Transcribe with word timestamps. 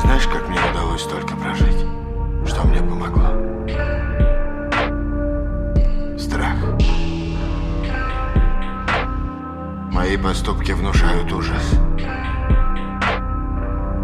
Знаешь, 0.00 0.26
как 0.26 0.48
мне 0.48 0.58
удалось 0.70 1.02
столько 1.02 1.34
прожить? 1.36 1.84
Что 2.46 2.64
мне 2.64 2.80
помогло? 2.80 3.28
Страх. 6.18 6.56
Мои 9.92 10.16
поступки 10.16 10.72
внушают 10.72 11.32
ужас. 11.32 11.70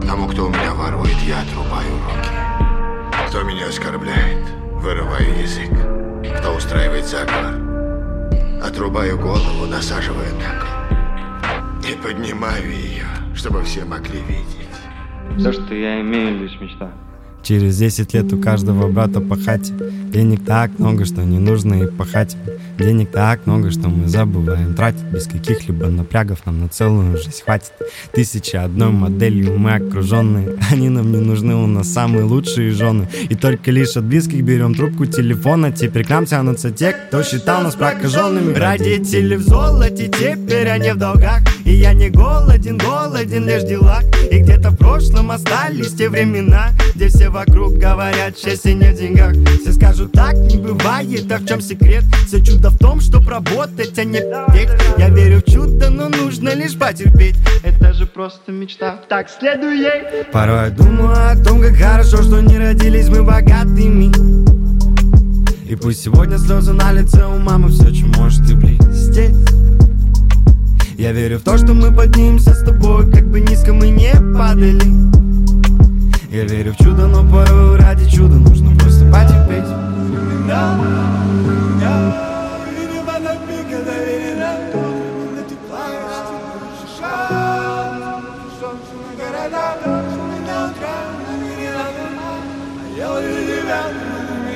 Тому, 0.06 0.28
кто 0.28 0.46
у 0.46 0.48
меня 0.48 0.74
ворует, 0.74 1.16
я 1.26 1.40
отрубаю 1.40 1.92
руки. 2.04 2.30
Кто 3.28 3.42
меня 3.42 3.68
оскорбляет, 3.68 4.44
вырываю 4.72 5.40
язык. 5.40 5.70
Кто 6.38 6.54
устраивает 6.54 7.06
заговор, 7.06 7.54
отрубаю 8.62 9.18
голову, 9.18 9.66
насаживаю 9.66 10.34
на 10.34 10.60
кол. 10.60 11.88
И 11.88 11.94
поднимаю 11.94 12.70
ее, 12.70 13.06
чтобы 13.34 13.62
все 13.62 13.84
могли 13.84 14.20
видеть. 14.20 14.61
Все, 15.38 15.52
что 15.52 15.74
я 15.74 16.00
имею, 16.00 16.40
лишь 16.40 16.60
мечта. 16.60 16.90
Через 17.42 17.76
10 17.78 18.14
лет 18.14 18.32
у 18.32 18.38
каждого 18.38 18.88
брата 18.88 19.20
по 19.20 19.36
хате 19.36 19.72
Денег 20.12 20.44
так 20.44 20.78
много, 20.78 21.04
что 21.04 21.24
не 21.24 21.38
нужно 21.38 21.82
и 21.82 21.86
пахать 21.90 22.36
Денег 22.78 23.10
так 23.10 23.46
много, 23.46 23.70
что 23.70 23.88
мы 23.88 24.08
забываем 24.08 24.74
тратить 24.74 25.02
Без 25.12 25.26
каких-либо 25.26 25.86
напрягов. 25.86 26.44
Нам 26.46 26.60
на 26.60 26.68
целую 26.68 27.16
жизнь 27.16 27.42
хватит 27.44 27.72
Тысяча 28.12 28.64
одной 28.64 28.90
моделью 28.90 29.58
мы 29.58 29.74
окруженные 29.74 30.58
Они 30.70 30.88
нам 30.88 31.12
не 31.12 31.18
нужны, 31.18 31.54
у 31.54 31.66
нас 31.66 31.88
самые 31.88 32.24
лучшие 32.24 32.72
жены. 32.72 33.08
И 33.28 33.34
только 33.34 33.70
лишь 33.70 33.96
от 33.96 34.04
близких 34.04 34.42
берем 34.42 34.74
трубку 34.74 35.06
телефона. 35.06 35.70
Теперь 35.72 36.04
к 36.04 36.08
нам 36.08 36.26
тянутся 36.26 36.70
те, 36.70 36.92
кто 36.92 37.22
считал 37.22 37.62
нас 37.62 37.74
прокаженными. 37.74 38.54
Родители 38.54 39.36
в 39.36 39.42
золоте, 39.42 40.08
теперь 40.08 40.68
они 40.68 40.92
в 40.92 40.96
долгах. 40.96 41.40
И 41.64 41.74
я 41.74 41.92
не 41.92 42.08
голоден, 42.08 42.78
голоден 42.78 43.46
лишь 43.46 43.64
делах. 43.64 44.02
И 44.30 44.38
где-то 44.38 44.70
в 44.70 44.76
прошлом 44.76 45.30
остались 45.30 45.92
те 45.92 46.08
времена 46.08 46.70
Где 46.94 47.08
все 47.08 47.28
вокруг 47.28 47.74
говорят, 47.74 48.38
счастье 48.38 48.74
не 48.74 48.92
в 48.92 48.98
деньгах. 48.98 49.34
Все 49.60 49.72
скажут, 49.72 50.12
так 50.12 50.34
не 50.34 50.56
бывает, 50.56 51.30
а 51.30 51.38
в 51.38 51.46
чем 51.46 51.60
секрет? 51.60 52.04
Все 52.26 52.42
чудо 52.42 52.61
в 52.70 52.78
том, 52.78 53.00
чтоб 53.00 53.26
работать, 53.28 53.98
а 53.98 54.04
не 54.04 54.20
петь. 54.52 54.70
Я 54.98 55.08
верю 55.08 55.42
в 55.44 55.50
чудо, 55.50 55.90
но 55.90 56.08
нужно 56.08 56.54
лишь 56.54 56.76
потерпеть. 56.78 57.36
Это 57.62 57.92
же 57.92 58.06
просто 58.06 58.52
мечта. 58.52 59.00
Так, 59.08 59.28
следуй 59.28 59.78
ей. 59.78 60.24
Порой 60.32 60.64
я 60.64 60.70
думаю 60.70 61.12
о 61.12 61.36
том, 61.36 61.60
как 61.60 61.76
хорошо, 61.76 62.22
что 62.22 62.40
не 62.40 62.58
родились 62.58 63.08
мы 63.08 63.22
богатыми. 63.22 64.12
И 65.68 65.74
пусть 65.76 66.02
сегодня 66.02 66.38
слезы 66.38 66.72
на 66.72 66.92
лице 66.92 67.24
у 67.24 67.38
мамы 67.38 67.70
все 67.70 67.88
еще 67.88 68.06
может 68.06 68.48
и 68.50 68.54
блестеть. 68.54 69.34
Я 70.98 71.12
верю 71.12 71.38
в 71.38 71.42
то, 71.42 71.56
что 71.56 71.74
мы 71.74 71.90
поднимемся 71.92 72.54
с 72.54 72.62
тобой, 72.62 73.10
как 73.10 73.26
бы 73.26 73.40
низко 73.40 73.72
мы 73.72 73.88
не 73.88 74.12
падали. 74.36 74.82
Я 76.30 76.44
верю 76.44 76.74
в 76.74 76.76
чудо, 76.82 77.06
но 77.06 77.28
порой 77.28 77.78
ради 77.78 78.08
чуда 78.08 78.34
нужно 78.34 78.74
просто 78.76 79.04
потерпеть 79.10 79.64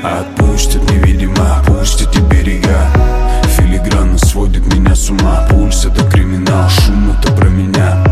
Отпустят 0.02 0.90
невидимо, 0.90 1.62
пусть 1.66 2.02
эти 2.02 2.18
берега. 2.18 2.88
Филигранно 3.56 4.18
сводит 4.18 4.72
меня 4.72 4.94
с 4.94 5.10
ума. 5.10 5.46
Пульс 5.50 5.84
это 5.84 6.04
криминал, 6.10 6.68
шум 6.68 7.16
это 7.18 7.32
про 7.32 7.46
меня. 7.48 8.04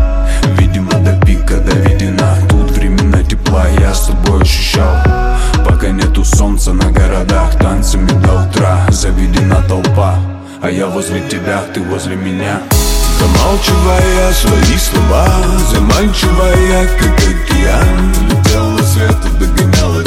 Видимо 0.57 0.91
до 0.91 1.13
пика 1.25 1.59
доведена. 1.59 2.35
Тут 2.49 2.71
времена 2.71 3.23
тепла 3.23 3.67
я 3.79 3.93
с 3.93 4.07
тобой 4.07 4.41
ощущал. 4.41 4.95
Пока 5.65 5.89
нету 5.89 6.23
солнца 6.23 6.73
на 6.73 6.91
городах 6.91 7.55
Танцами 7.59 8.09
до 8.21 8.43
утра 8.43 8.85
заведена 8.89 9.61
толпа. 9.67 10.15
А 10.61 10.69
я 10.69 10.87
возле 10.87 11.21
тебя, 11.29 11.61
ты 11.73 11.81
возле 11.81 12.15
меня. 12.15 12.59
Замалчивая 13.19 14.33
свои 14.33 14.77
слова 14.77 15.25
Заманчивая, 15.71 16.87
как 16.99 17.17
океан 17.17 18.13
Летела 18.29 18.77
света, 18.79 19.29
догоняла 19.39 20.03
тьма 20.03 20.04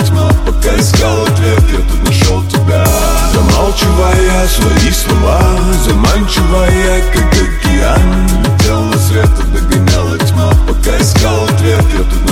Пока 0.61 0.77
искал 0.77 1.23
ответ, 1.23 1.63
я 1.71 1.79
тут 1.79 2.05
нашел 2.05 2.43
тебя. 2.49 2.85
Замалчивая 3.33 4.49
свои 4.49 4.91
слова 4.91 5.41
Заманчивая, 5.85 7.03
как 7.13 7.33
океан. 7.33 8.29
Летела 8.43 8.93
света, 8.99 9.43
догоняла 9.55 10.19
тьма. 10.19 10.53
Пока 10.67 11.01
искал 11.01 11.45
ответ, 11.45 11.85
я 11.97 12.03
тут 12.03 12.28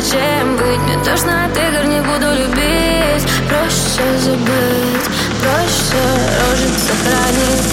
лучше, 0.00 0.12
чем 0.12 0.56
быть. 0.56 0.78
Мне 0.80 1.04
тошно 1.04 1.44
от 1.44 1.56
игр, 1.56 1.84
не 1.88 2.00
буду 2.00 2.32
любить. 2.32 3.26
Проще 3.48 4.18
забыть, 4.18 5.06
проще 5.40 6.02
рожить, 6.40 6.78
сохранить. 6.86 7.70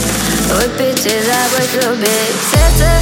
Выпить 0.50 1.06
и 1.06 1.22
забыть, 1.22 1.84
любить. 1.84 2.36
Сердце 2.52 2.97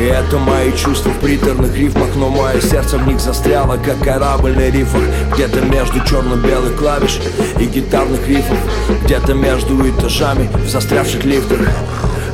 Это 0.00 0.38
мои 0.38 0.72
чувства 0.72 1.10
в 1.10 1.18
приторных 1.18 1.76
рифмах 1.76 2.08
Но 2.16 2.30
мое 2.30 2.58
сердце 2.62 2.96
в 2.96 3.06
них 3.06 3.20
застряло 3.20 3.76
Как 3.76 3.98
корабль 3.98 4.54
на 4.56 4.70
рифах. 4.70 5.02
Где-то 5.34 5.60
между 5.60 6.02
черно-белых 6.06 6.74
клавиш 6.76 7.20
И 7.58 7.66
гитарных 7.66 8.26
рифов 8.26 8.56
Где-то 9.04 9.34
между 9.34 9.78
этажами 9.86 10.48
В 10.54 10.70
застрявших 10.70 11.22
лифтах. 11.24 11.58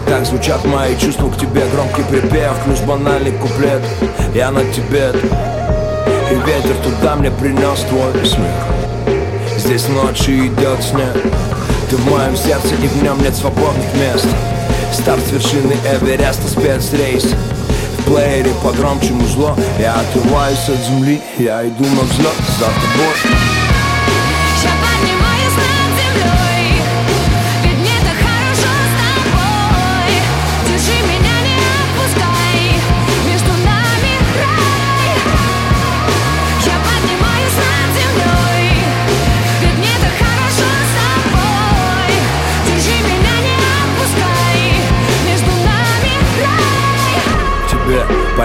Как 0.07 0.25
звучат 0.27 0.65
мои 0.65 0.97
чувства 0.97 1.29
к 1.29 1.39
тебе 1.39 1.63
Громкий 1.73 2.03
припев 2.09 2.55
плюс 2.65 2.79
банальный 2.83 3.33
куплет. 3.33 3.83
Я 4.33 4.53
на 4.53 4.65
тебе 4.67 5.13
И 6.31 6.35
ветер 6.35 6.77
туда 6.85 7.17
мне 7.17 7.33
принес 7.33 7.81
твой 7.89 8.13
смех. 8.25 8.63
Здесь 9.59 9.89
ночью 9.89 10.47
идет 10.47 10.81
снег. 10.85 11.17
Ты 11.91 11.97
в 11.97 12.09
моем 12.09 12.37
сердце 12.37 12.77
и 12.81 12.87
в 12.87 13.03
нем 13.03 13.21
нет 13.21 13.35
свободных 13.35 13.93
мест. 13.95 14.29
Старт 14.93 15.21
с 15.27 15.33
вершины 15.33 15.77
Эвереста 15.85 16.49
спецрейс 16.49 17.27
плеере 18.07 18.53
погромче 18.63 19.13
музло 19.13 19.57
Я 19.79 19.95
отрываюсь 20.01 20.69
от 20.69 20.81
земли 20.87 21.21
Я 21.39 21.67
иду 21.67 21.85
на 21.85 22.03
взлет 22.03 22.35
за 22.59 22.67
тобой 22.67 23.36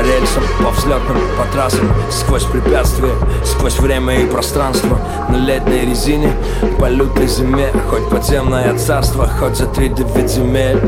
по 0.01 0.05
рельсам, 0.05 0.43
по 0.63 0.71
взлетным, 0.71 1.17
по 1.37 1.51
трассам 1.51 1.91
Сквозь 2.09 2.43
препятствия, 2.43 3.13
сквозь 3.43 3.79
время 3.79 4.21
и 4.21 4.25
пространство 4.25 4.99
На 5.29 5.35
летней 5.35 5.81
резине, 5.81 6.31
по 6.79 6.89
лютой 6.89 7.27
зиме 7.27 7.71
Хоть 7.89 8.09
подземное 8.09 8.77
царство, 8.77 9.27
хоть 9.27 9.57
за 9.57 9.67
три 9.67 9.89
девять 9.89 10.31
земель. 10.31 10.79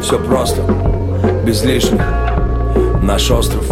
Все 0.00 0.18
просто, 0.18 0.62
без 1.44 1.64
лишних. 1.64 2.00
Наш 3.02 3.30
остров 3.30 3.64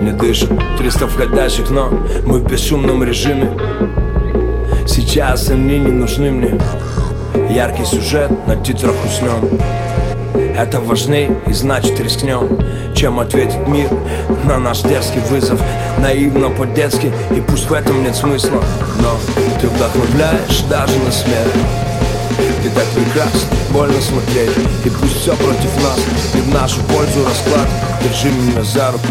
не 0.00 0.10
дышит 0.10 0.50
300 0.78 1.06
входящих, 1.06 1.70
но 1.70 1.90
мы 2.26 2.40
в 2.40 2.44
бесшумном 2.44 3.04
режиме. 3.04 3.50
Сейчас 4.86 5.48
они 5.48 5.78
не 5.78 5.92
нужны 5.92 6.30
мне. 6.30 6.60
Яркий 7.50 7.84
сюжет 7.84 8.30
на 8.46 8.56
титрах 8.56 8.96
уснем 9.04 9.60
это 10.56 10.80
важней 10.80 11.30
и 11.46 11.52
значит 11.52 11.98
рискнем 12.00 12.58
Чем 12.94 13.18
ответит 13.18 13.66
мир 13.66 13.88
на 14.44 14.58
наш 14.58 14.82
дерзкий 14.82 15.20
вызов. 15.30 15.60
Наивно 15.98 16.50
по-детски 16.50 17.12
и 17.30 17.40
пусть 17.40 17.68
в 17.68 17.72
этом 17.72 18.02
нет 18.02 18.14
смысла. 18.14 18.62
Но 19.00 19.18
ты 19.60 19.68
вдохновляешь 19.68 20.60
даже 20.70 20.96
на 20.98 21.10
смерть. 21.10 21.52
Ты 22.62 22.70
так 22.70 22.86
прекрасно, 22.94 23.40
больно 23.70 24.00
смотреть. 24.00 24.50
И 24.84 24.90
пусть 24.90 25.20
все 25.20 25.34
против 25.36 25.82
нас 25.82 25.98
и 26.34 26.38
в 26.38 26.48
нашу 26.54 26.80
пользу 26.84 27.24
расклад. 27.24 27.68
Держи 28.02 28.30
меня 28.30 28.62
за 28.62 28.92
руку 28.92 29.08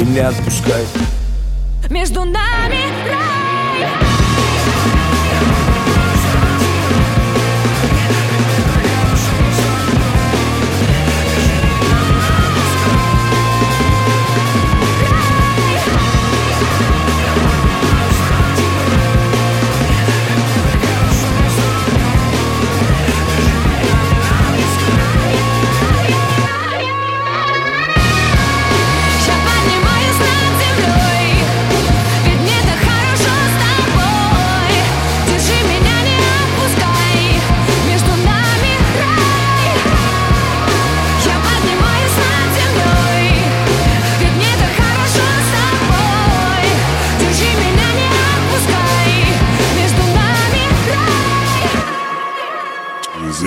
и 0.00 0.04
не 0.04 0.20
отпускай. 0.20 0.84
Между 1.90 2.24
нами 2.24 2.45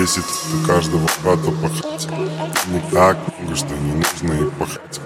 это 0.04 0.22
у 0.54 0.66
каждого 0.66 1.08
брата 1.22 1.50
пахать 1.50 2.08
Не 2.68 2.80
так 2.90 3.18
много, 3.38 3.56
что 3.56 3.74
не 3.74 3.92
нужно 3.92 4.46
и 4.46 4.50
пахать 4.58 5.00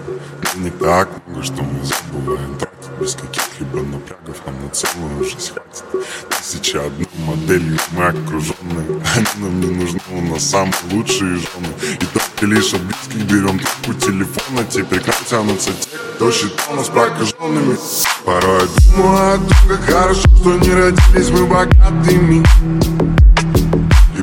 Не 0.55 0.69
так 0.69 1.09
много, 1.27 1.43
что 1.43 1.63
мы 1.63 1.83
забываем 1.83 2.57
тратить 2.57 2.99
Без 2.99 3.15
каких-либо 3.15 3.81
напрягов 3.81 4.37
нам 4.45 4.63
на 4.63 4.69
целую 4.69 5.23
жизнь 5.25 5.51
хватит. 5.51 6.07
Тысяча 6.29 6.85
одну 6.85 7.05
моделью 7.25 7.77
мы 7.91 8.05
окруженные 8.05 9.01
Они 9.15 9.27
нам 9.37 9.59
не 9.59 9.67
нужны, 9.67 9.99
у 10.11 10.21
нас 10.21 10.43
самые 10.43 10.75
лучшие 10.91 11.35
жены. 11.35 11.73
И 11.99 12.05
только 12.05 12.45
лишь 12.45 12.73
от 12.73 12.81
близких 12.81 13.23
берем 13.25 13.59
трубку 13.59 13.93
телефона 13.99 14.65
Теперь 14.69 15.01
к 15.01 15.07
нам 15.07 15.17
тянутся 15.27 15.71
те, 15.73 15.89
кто 16.15 16.31
считал 16.31 16.75
нас 16.75 16.87
прокаженными 16.87 17.77
Порой 18.23 18.61
я 18.61 18.95
думаю 18.95 19.33
о 19.33 19.37
том, 19.37 19.67
как 19.67 19.81
хорошо, 19.81 20.21
что 20.21 20.57
не 20.57 20.73
родились 20.73 21.29
мы 21.31 21.45
богатыми 21.47 23.04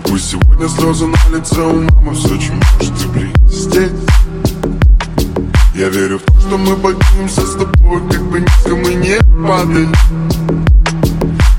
пусть 0.04 0.30
сегодня 0.30 0.68
слезы 0.68 1.06
на 1.06 1.36
лице 1.36 1.60
у 1.60 1.80
мамы 1.80 2.14
Все, 2.14 2.38
чем 2.38 2.60
может 2.78 3.04
и 3.04 3.08
блестеть 3.08 3.92
Я 5.74 5.88
верю 5.88 6.18
в 6.18 6.22
то, 6.22 6.40
что 6.40 6.58
мы 6.58 6.76
поднимемся 6.76 7.46
с 7.46 7.54
тобой 7.54 8.00
Как 8.10 8.22
бы 8.22 8.40
низко 8.40 8.76
мы 8.76 8.94
не 8.94 9.18
падали. 9.46 9.88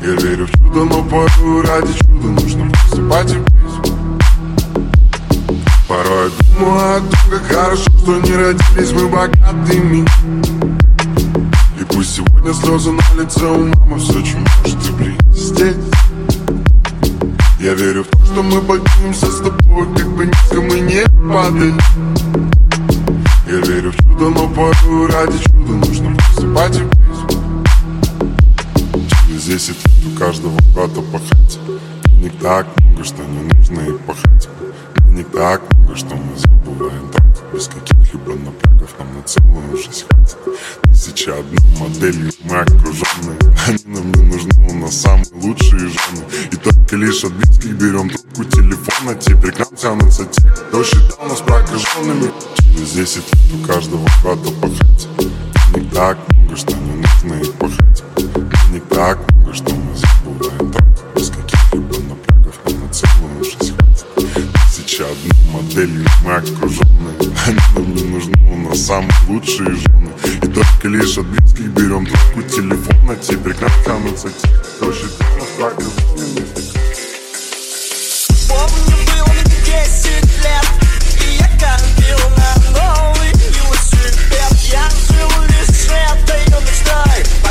Я 0.02 0.12
верю 0.22 0.48
в 0.48 0.52
чудо, 0.52 0.84
но 0.86 1.04
порой 1.04 1.66
ради 1.66 1.94
чуда 1.94 2.28
Нужно 2.28 2.72
просыпать 2.72 3.32
и 3.32 3.36
петь. 3.36 3.94
Порой 5.88 6.30
я 6.30 6.60
думаю 6.60 6.98
о 6.98 7.00
том, 7.00 7.30
как 7.30 7.46
хорошо, 7.48 7.92
что 8.00 8.20
не 8.20 8.36
родились 8.36 8.92
мы 8.92 9.08
богатыми. 9.10 10.08
И 11.80 11.84
пусть 11.86 12.16
сегодня 12.16 12.54
слезы 12.54 12.92
на 12.92 13.22
лице 13.22 13.46
у 13.46 13.66
мамы 13.66 14.00
Все, 14.00 14.22
чем 14.22 14.46
может 14.64 14.90
и 14.90 14.92
блестеть 14.92 16.03
я 17.64 17.74
верю 17.76 18.04
в 18.04 18.08
то, 18.08 18.26
что 18.26 18.44
мы 18.44 18.62
поднимемся 18.62 19.32
с 19.32 19.40
тобой 19.40 19.88
Как 19.96 20.08
бы 20.10 20.26
низко 20.26 20.62
мы 20.62 20.80
не 20.82 21.04
падали. 21.34 21.74
Я 23.48 23.60
верю 23.60 23.92
в 23.92 23.96
чудо, 23.96 24.30
но 24.30 24.50
порой 24.50 25.08
ради 25.08 25.38
чуда 25.44 25.72
Нужно 25.72 26.14
просыпать 26.16 26.76
и 26.76 26.82
петь. 26.82 27.38
Через 29.28 29.46
10 29.46 29.70
лет 29.70 30.14
у 30.14 30.20
каждого 30.20 30.58
брата 30.76 31.02
пахать 31.02 31.60
Денег 32.08 32.34
так 32.42 32.68
много, 32.84 33.04
что 33.06 33.24
не 33.24 33.54
нужно 33.54 33.80
и 33.80 33.94
пахать 34.00 34.50
Денег 35.06 35.28
так 35.32 35.62
много, 35.74 35.96
что 35.96 36.16
мы 36.16 36.36
забываем 36.36 37.10
тратить. 37.12 37.44
Без 37.54 37.68
каких-либо 37.70 38.34
напрягов 38.34 38.94
нам 39.00 39.16
на 39.16 39.24
целую 39.24 39.78
жизнь 39.78 40.04
хватит. 40.10 40.38
Тысяча 40.84 41.38
одну 41.38 41.58
моделью 41.80 42.32
мы 42.44 42.58
окруженные 42.58 43.40
Они 43.68 43.80
нам 43.86 44.12
не 44.12 44.22
нужны, 44.24 44.70
у 44.70 44.74
нас 44.74 44.96
самые 44.96 45.28
лучшие 45.34 45.80
жены. 45.80 46.26
И 46.52 46.56
только 46.94 47.06
лишь 47.06 47.24
от 47.24 47.34
берем 47.66 48.10
трубку 48.10 48.44
телефона 48.46 49.16
Теперь 49.16 49.52
к 49.52 49.60
нам 49.60 49.76
тянутся 49.76 50.26
те, 50.26 50.48
кто 50.48 50.84
считал 50.84 51.28
нас 51.28 51.42
прокаженными. 51.42 52.32
Через 52.58 52.92
10 52.92 53.16
лет 53.18 53.26
у 53.54 53.68
каждого 53.68 54.08
брата 54.24 54.52
пахать 54.62 55.08
Денег 55.74 55.94
так 55.94 56.18
много, 56.30 56.56
что 56.56 56.76
не 56.76 56.92
нужно 56.92 57.42
и 57.42 57.52
пахать. 57.58 58.04
Денег 58.68 58.84
так 58.90 59.20
много, 59.32 59.54
что 59.54 59.74
мы 59.74 59.96
забываем 59.96 60.72
тратить. 60.72 61.04
Без 61.16 61.30
каких-либо 61.30 62.00
напрягов 62.10 62.60
нам 62.66 62.82
на 62.82 62.90
целую 62.94 63.44
жизнь 63.44 63.76
хватит 63.76 64.52
Тысяча 64.66 65.06
одну 65.06 65.52
моделью 65.52 66.08
мы 66.24 66.34
окруженные 66.34 67.18
Они 67.48 67.60
нам 67.76 67.96
не 67.96 68.04
нужны, 68.04 68.34
у 68.52 68.70
нас 68.70 68.80
самые 68.80 69.14
лучшие 69.28 69.72
жены 69.76 70.13
Только 70.54 70.88
лишь 70.88 71.18
близких 71.18 71.68
берем 71.70 72.06
трубку 72.06 72.44
телефона 72.44 73.16
Теперь 73.16 73.56
к 73.56 73.62
нам 73.62 73.72
тянутся 73.84 74.30
те, 74.30 74.48
кто 74.48 74.94
считал 74.94 75.28
нас 75.40 75.48
прокаженными 75.58 76.46
Помню, 78.48 78.98
было 79.08 79.34
мне 79.34 79.44
10 79.66 80.24
лет 80.44 80.68
И 81.22 81.38
я 81.40 81.48
копил 81.58 82.20
новый 82.72 83.32
велосипед. 83.50 84.54
Я 84.72 84.88
жил 85.10 85.32
лишь 85.48 85.88
этой 85.90 86.46
мечтой 86.46 87.43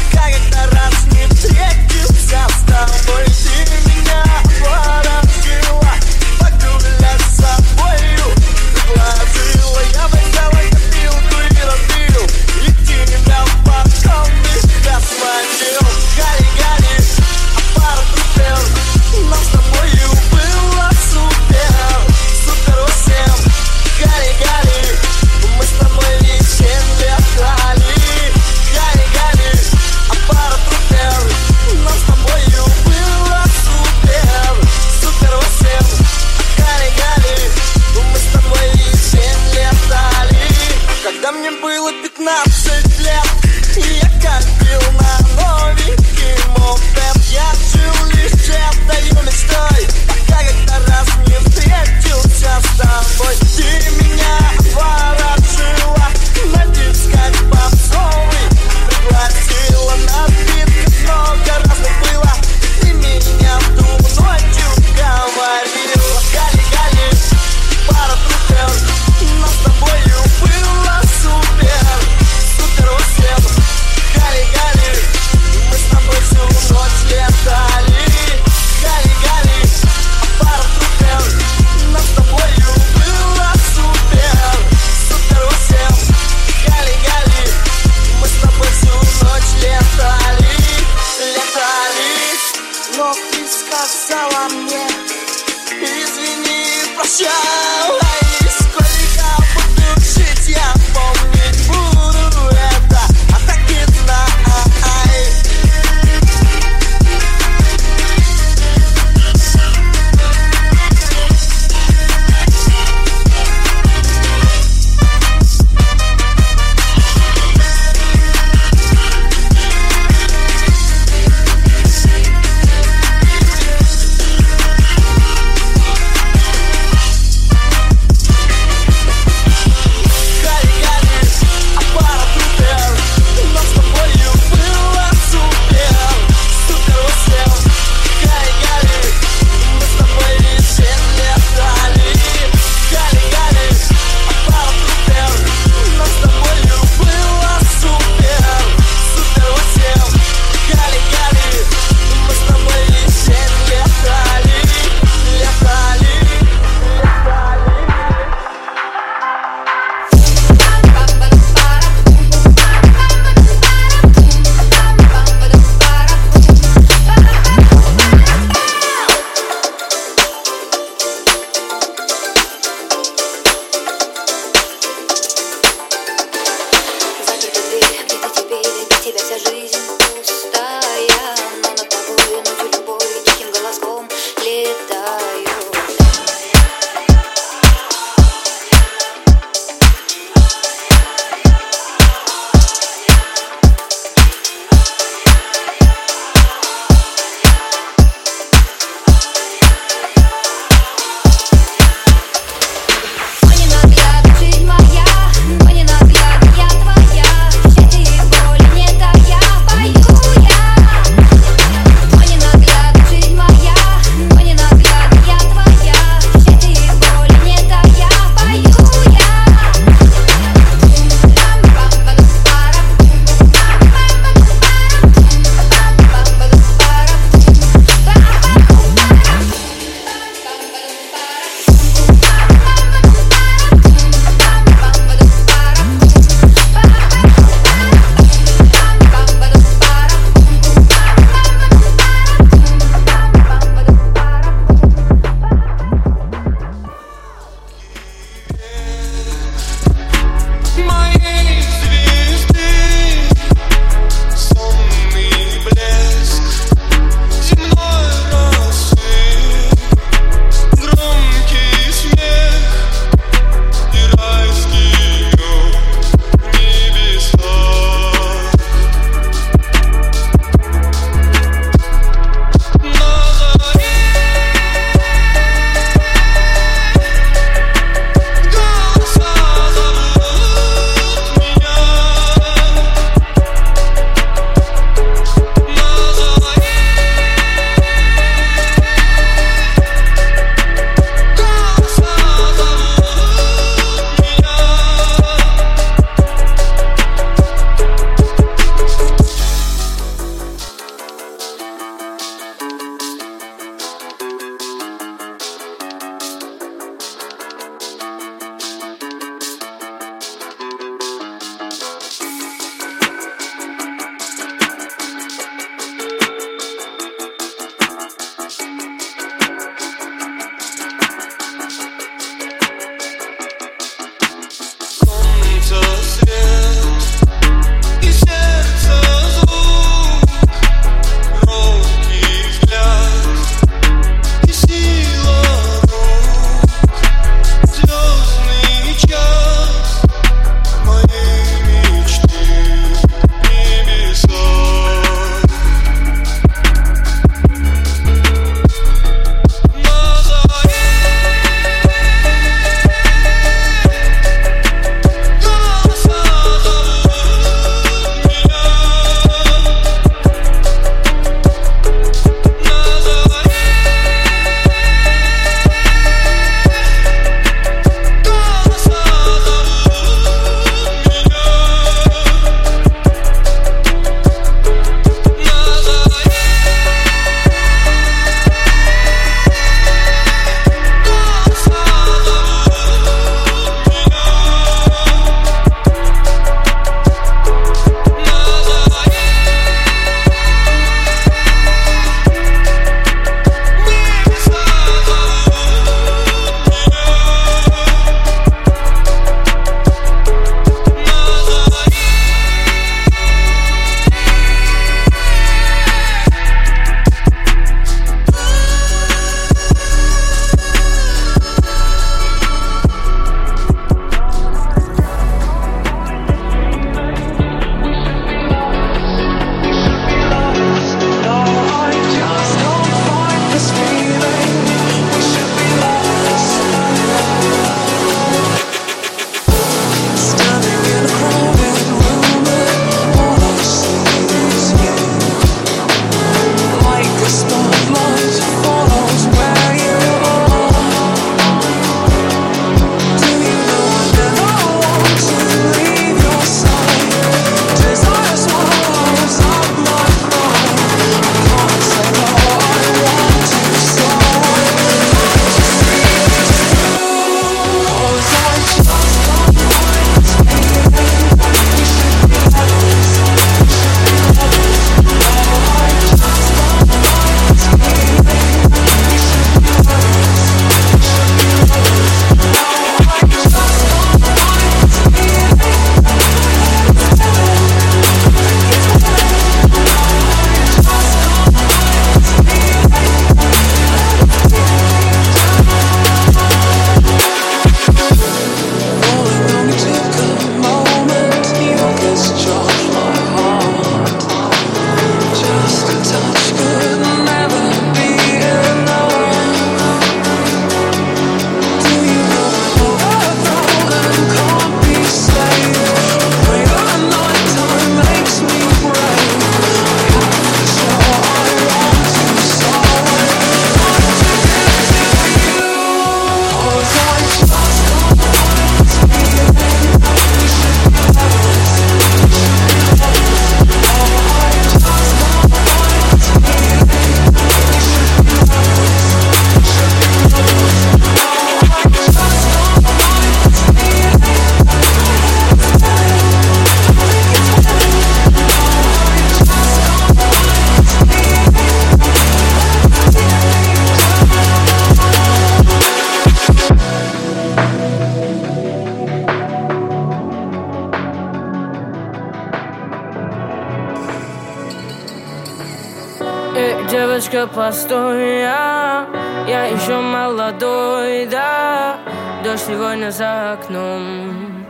постой, 557.54 558.40
я, 558.40 559.06
я 559.46 559.64
еще 559.66 560.00
молодой, 560.00 561.26
да. 561.26 561.98
Дождь 562.44 562.64
сегодня 562.66 563.10
за 563.10 563.52
окном. 563.52 564.66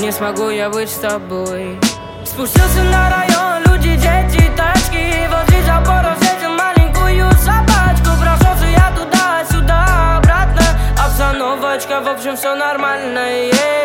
Не 0.00 0.10
смогу 0.10 0.48
я 0.50 0.70
быть 0.70 0.90
с 0.90 0.96
тобой. 0.96 1.78
Спустился 2.24 2.82
на 2.84 3.10
район, 3.10 3.62
люди, 3.66 3.96
дети, 3.96 4.50
тачки. 4.56 5.28
Возле 5.28 5.62
забора 5.62 6.16
встретил 6.18 6.50
маленькую 6.56 7.30
собачку. 7.38 8.10
Прошелся 8.20 8.66
я 8.66 8.92
туда-сюда, 8.96 10.18
обратно. 10.18 10.64
Обстановочка, 10.98 12.00
в 12.00 12.08
общем, 12.08 12.36
все 12.36 12.54
нормально 12.54 13.46
еу. 13.46 13.75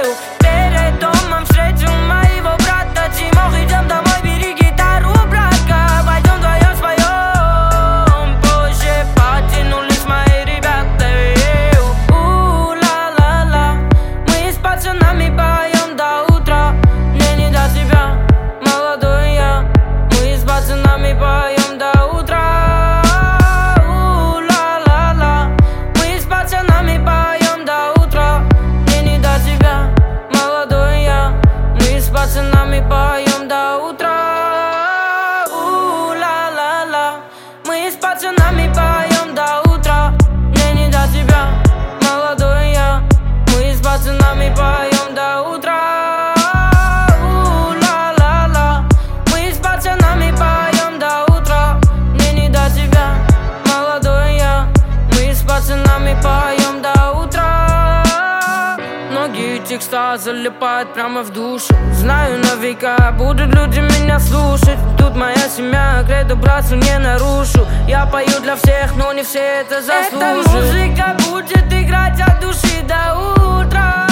Залипают 60.82 60.94
прямо 60.94 61.22
в 61.24 61.30
душу. 61.32 61.74
Знаю 61.94 62.40
на 62.40 62.56
века 62.56 63.14
будут 63.18 63.54
люди 63.54 63.80
меня 63.80 64.20
слушать. 64.20 64.78
Тут 64.98 65.16
моя 65.16 65.50
семья, 65.50 66.04
кредо 66.08 66.36
братцу 66.36 66.76
не 66.76 66.98
нарушу. 66.98 67.66
Я 67.88 68.06
пою 68.06 68.40
для 68.42 68.56
всех, 68.56 68.96
но 68.96 69.14
не 69.14 69.24
все 69.24 69.40
это 69.40 69.82
заслуживают 69.82 70.48
Эта 70.48 70.60
музыка 70.60 71.18
будет 71.30 71.74
играть 71.74 72.20
от 72.20 72.40
души 72.40 72.82
до 72.84 73.16
утра. 73.16 74.08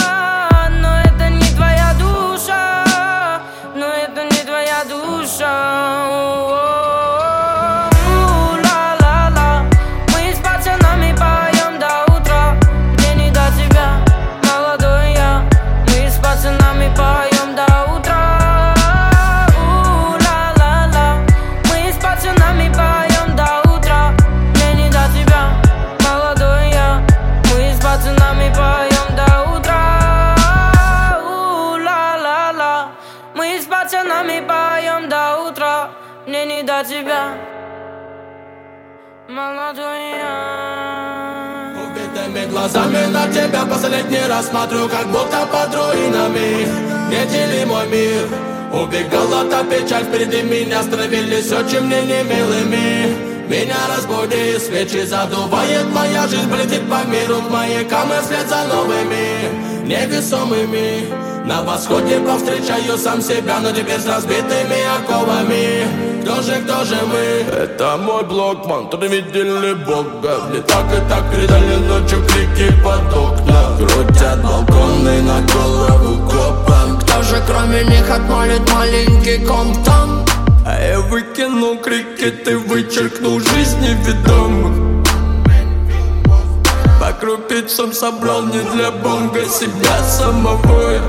Но 0.82 1.00
это 1.02 1.30
не 1.30 1.56
твоя 1.56 1.94
душа 2.00 2.84
Но 3.76 3.86
это 3.86 4.24
не 4.24 4.44
твоя 4.44 4.84
душа 4.88 6.49
глазами 42.60 43.06
на 43.08 43.28
тебя 43.28 43.66
последний 43.66 44.28
раз 44.28 44.48
смотрю 44.48 44.90
Как 44.90 45.08
будто 45.08 45.46
под 45.52 45.74
руинами 45.74 46.68
Не 47.10 47.26
дели 47.32 47.64
мой 47.66 47.88
мир. 47.88 48.28
Убегала 48.72 49.46
та 49.50 49.64
печаль 49.64 50.04
впереди 50.04 50.44
меня 50.44 50.84
Становились 50.84 51.52
очень 51.52 51.82
мне 51.82 52.02
немилыми. 52.02 53.30
Меня 53.48 53.78
разбуди, 53.96 54.60
свечи 54.60 55.06
задувает 55.06 55.88
Моя 55.92 56.28
жизнь 56.28 56.50
полетит 56.50 56.88
по 56.90 57.04
миру 57.10 57.36
В 57.36 57.52
маякам 57.52 58.12
и 58.14 58.22
вслед 58.22 58.48
за 58.48 58.64
новыми 58.68 59.88
Невесомыми. 59.88 61.30
На 61.46 61.64
восходе 61.64 62.20
повстречаю 62.20 62.98
сам 62.98 63.22
себя 63.22 63.60
Но 63.60 63.72
теперь 63.72 64.00
с 64.00 64.06
разбитыми 64.06 64.80
оковами. 64.98 66.10
Кто 66.22 66.42
же, 66.44 66.62
кто 66.62 66.84
же 66.84 66.98
мы? 67.08 67.52
Это 67.52 67.98
мой 67.98 68.24
блог, 68.24 68.68
мантры 68.68 69.08
видели 69.08 69.74
Бога 69.74 70.42
Мне 70.50 70.62
так 70.62 70.86
и 70.94 71.10
так 71.10 71.32
передали 71.32 71.76
ночью 71.88 72.20
под 73.00 73.18
окна 73.18 73.78
Крутят 73.78 74.42
балконы 74.44 75.22
на 75.22 75.42
голову 75.42 76.30
копам 76.30 77.00
Кто 77.00 77.24
же 77.24 77.42
кроме 77.48 77.84
них 77.84 78.10
отмолит 78.10 78.70
маленький 78.74 79.46
комптон? 79.46 80.26
А 80.66 80.80
я 80.82 81.00
выкинул 81.00 81.78
крики, 81.78 82.32
ты 82.32 82.58
вычеркнул 82.58 83.40
жизни 83.40 83.98
ведомых 84.06 85.06
По 87.00 87.12
крупицам 87.14 87.94
собрал 87.94 88.44
не 88.44 88.60
для 88.60 88.92
бонга 88.92 89.46
себя 89.46 90.04
самого. 90.04 91.02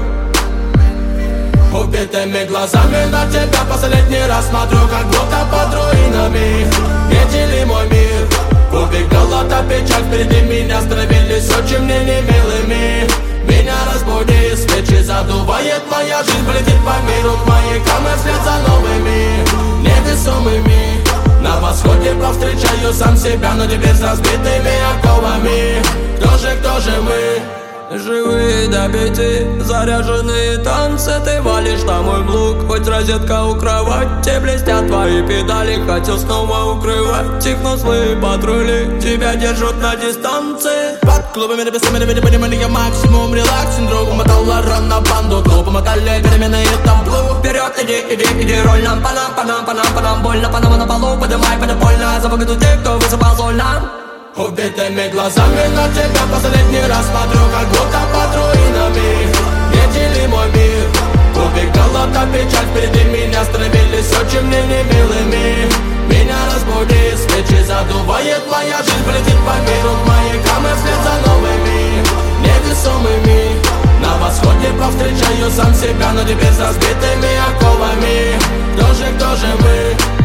Убитыми 1.72 2.46
глазами 2.46 3.04
на 3.10 3.26
тебя 3.30 3.64
последний 3.68 4.26
раз 4.26 4.48
смотрю 4.48 4.78
Как 4.88 5.06
будто 5.06 5.46
под 5.52 5.74
руинами. 5.74 6.66
Не 7.10 7.30
дели 7.30 7.64
мой 7.64 7.88
мир 7.88 8.29
Убегала 8.72 9.44
та 9.48 9.62
печаль 9.62 10.04
впереди 10.04 10.42
меня 10.42 10.80
Становились 10.80 11.50
очень 11.50 11.80
мне 11.80 11.98
немилыми 12.00 13.08
Меня 13.44 13.74
разбуди, 13.92 14.54
свечи 14.54 15.02
задувает 15.02 15.82
Моя 15.90 16.22
жизнь 16.22 16.46
полетит 16.46 16.78
по 16.84 16.94
миру 17.10 17.36
маякам 17.46 18.06
и 18.06 18.18
вслед 18.18 18.40
за 18.44 18.68
новыми 18.68 19.44
Невесомыми 19.82 21.00
На 21.42 21.58
восходе 21.60 22.14
повстречаю 22.14 22.92
сам 22.92 23.16
себя 23.16 23.54
Но 23.54 23.66
теперь 23.66 23.94
с 23.94 24.02
разбитыми 24.02 24.72
оковами. 24.94 25.82
Кто 26.18 26.38
же, 26.38 26.56
кто 26.60 26.80
же 26.80 27.02
мы? 27.02 27.59
Живые 27.92 28.68
до 28.68 28.88
пяти, 28.88 29.60
заряженные 29.60 30.58
танцы 30.58 31.10
Ты 31.24 31.42
валишь 31.42 31.82
на 31.82 32.00
мой 32.02 32.22
блок, 32.22 32.64
хоть 32.68 32.86
розетка 32.86 33.46
у 33.46 33.56
кровати 33.56 34.38
Блестят 34.40 34.86
твои 34.86 35.26
педали, 35.26 35.84
хотел 35.84 36.16
снова 36.16 36.72
укрывать 36.72 37.44
их 37.44 37.56
Но 37.64 37.76
злые 37.76 38.14
патрули 38.14 39.00
тебя 39.00 39.34
держат 39.34 39.76
на 39.82 39.96
дистанции. 39.96 41.00
Под 41.02 41.32
клубами 41.34 41.64
написами, 41.64 42.04
видимо, 42.04 42.28
понимали 42.28 42.54
я 42.54 42.68
максимум 42.68 43.34
Релакс, 43.34 43.74
синдром, 43.74 44.16
мотала 44.16 44.62
рано 44.62 45.00
банду 45.00 45.42
Глупо 45.42 45.72
мотали 45.72 46.22
перемены 46.22 46.62
и 46.62 46.86
табло 46.86 47.40
Вперед, 47.40 47.72
иди, 47.82 48.14
иди, 48.14 48.24
иди, 48.40 48.62
роль 48.62 48.84
нам 48.84 49.02
По 49.02 49.10
нам, 49.10 49.34
по 49.34 49.42
нам, 49.42 49.66
по 49.66 49.74
нам, 49.74 49.86
по 49.92 50.00
нам 50.00 50.22
Больно, 50.22 50.48
по 50.48 50.60
нам, 50.60 50.78
на 50.78 50.86
полу, 50.86 51.20
поднимай, 51.20 51.58
подопольно. 51.58 52.20
Запугать 52.22 52.56
те, 52.60 52.78
кто 52.80 52.98
высыпал 52.98 53.36
соль 53.36 53.56
нам 53.56 53.99
Убитыми 54.40 55.06
глазами 55.10 55.68
на 55.76 55.86
тебя 55.92 56.24
последний 56.32 56.80
раз 56.88 57.04
смотрю 57.04 57.42
Как 57.52 57.68
будто 57.68 58.00
под 58.10 58.36
руинами 58.36 59.28
Не 59.68 59.92
дели 59.92 60.26
мой 60.28 60.46
мир 60.52 60.88
Убегала 61.36 62.08
та 62.14 62.24
печаль 62.24 62.64
впереди 62.72 63.04
меня 63.04 63.44
Становились 63.44 64.10
очень 64.18 64.40
мне 64.46 64.62
немилыми 64.62 65.68
Меня 66.08 66.38
разбуди, 66.54 67.14
свечи 67.16 67.62
задувает 67.62 68.40
Моя 68.50 68.78
жизнь 68.78 69.04
полетит 69.04 69.36
по 69.44 69.60
миру 69.60 69.94
К 70.04 70.08
маякам 70.08 70.64
и 70.64 70.74
вслед 70.74 71.00
за 71.04 71.28
новыми 71.28 72.02
Невесомыми 72.40 73.60
На 74.00 74.16
восходе 74.24 74.68
повстречаю 74.80 75.50
сам 75.50 75.74
себя 75.74 76.12
Но 76.14 76.22
теперь 76.22 76.50
с 76.50 76.58
разбитыми 76.58 77.28
оковами 77.46 78.40
Кто 78.74 78.86
же, 78.94 79.04
кто 79.18 79.36
же 79.36 79.48
мы? 79.60 80.19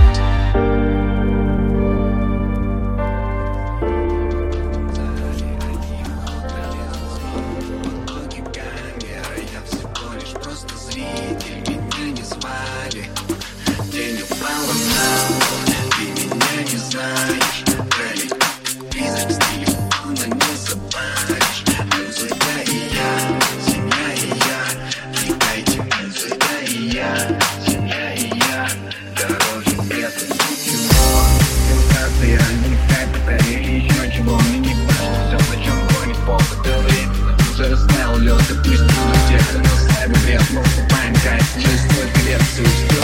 sisters. 42.56 42.95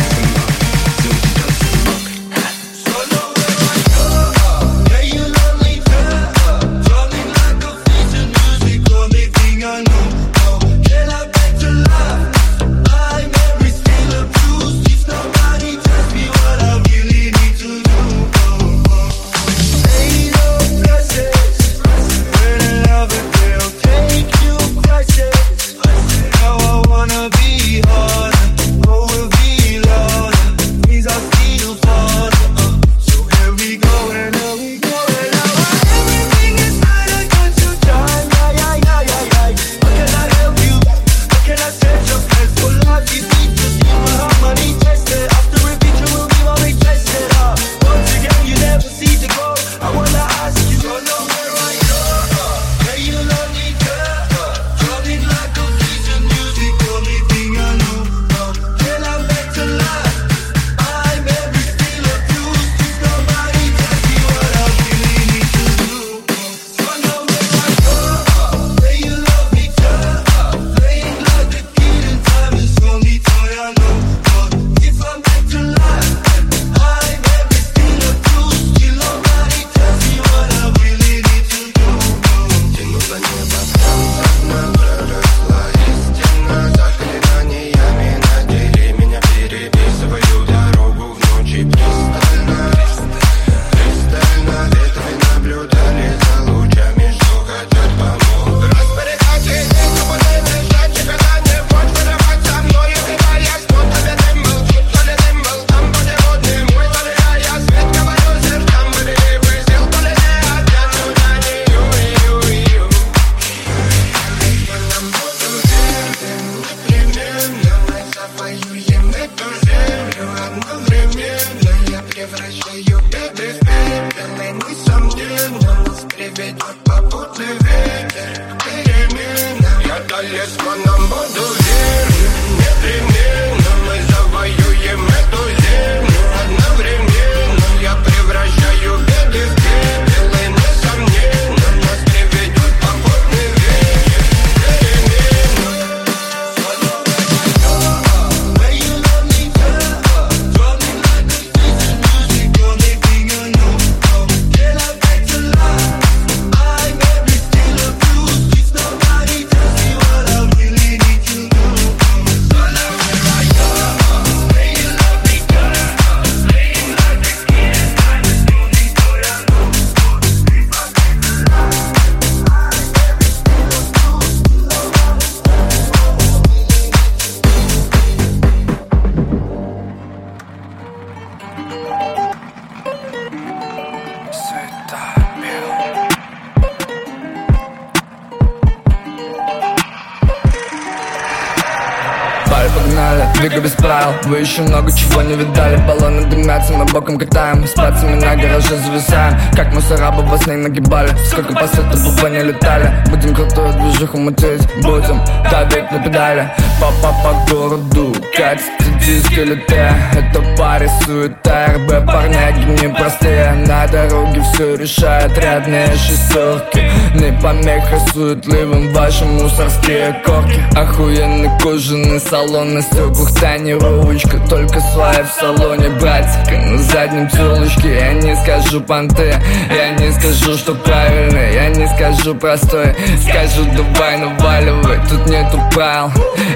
Еще 194.61 194.69
много 194.69 194.91
чего 194.91 195.21
не 195.21 195.35
видали. 195.35 195.77
Баллоны 195.87 196.25
дымятся, 196.25 196.73
мы 196.73 196.85
боком 196.85 197.17
катаем 197.17 197.65
С 197.65 197.71
пацами 197.71 198.15
на 198.15 198.35
гараже 198.35 198.77
зависаем. 198.77 199.37
Как 199.55 199.73
мусора 199.73 200.11
бы 200.11 200.23
вас 200.23 200.45
не 200.47 200.55
нагибали 200.55 201.09
Сколько 201.29 201.53
по 201.53 201.67
свету 201.67 201.97
бубы 201.97 202.29
не 202.29 202.43
летали. 202.43 202.91
Будем 203.09 203.35
крутую 203.35 203.73
движуху 203.73 204.17
мутить 204.17 204.67
Будем 204.81 205.21
давить 205.49 205.91
на 205.91 205.99
педали. 205.99 206.49
Папа 206.79 207.15
по 207.23 207.53
городу 207.53 208.13
Катится 208.35 208.71
диск 209.05 209.31
или 209.31 209.55
Т 209.55 209.93
Это 210.13 210.41
паре 210.57 210.89
суета 211.05 211.67
РБ 211.75 212.05
парняги 212.05 212.83
непростые 212.83 213.51
На 213.67 213.87
дороге 213.87 214.43
все 214.53 214.75
решает 214.75 215.37
рядные 215.37 215.87
шестерки 215.95 216.90
Не 217.13 217.31
помеха 217.41 217.99
суетливым 218.13 218.93
ваши 218.93 219.25
мусорские 219.25 220.21
корки 220.25 220.63
Охуенный 220.75 221.49
кожаный 221.59 222.19
салон 222.19 222.75
на 222.75 222.81
стеклах 222.81 223.33
тонировочка 223.39 224.39
Только 224.49 224.79
своя 224.79 225.23
в 225.23 225.31
салоне, 225.39 225.89
братика 225.99 226.57
На 226.57 226.77
заднем 226.77 227.27
тёлочке 227.29 227.95
Я 227.95 228.13
не 228.13 228.35
скажу 228.37 228.81
понты 228.81 229.35
Я 229.69 229.89
не 229.97 230.11
скажу, 230.13 230.57
что 230.57 230.73
правильно 230.75 231.39
Я 231.53 231.69
не 231.69 231.87
скажу 231.87 232.35
простой. 232.35 232.95
Скажу 233.21 233.65
давай 233.75 234.17
наваливай 234.17 234.99
Тут 235.09 235.27
нету 235.27 235.59
правил 235.73 236.11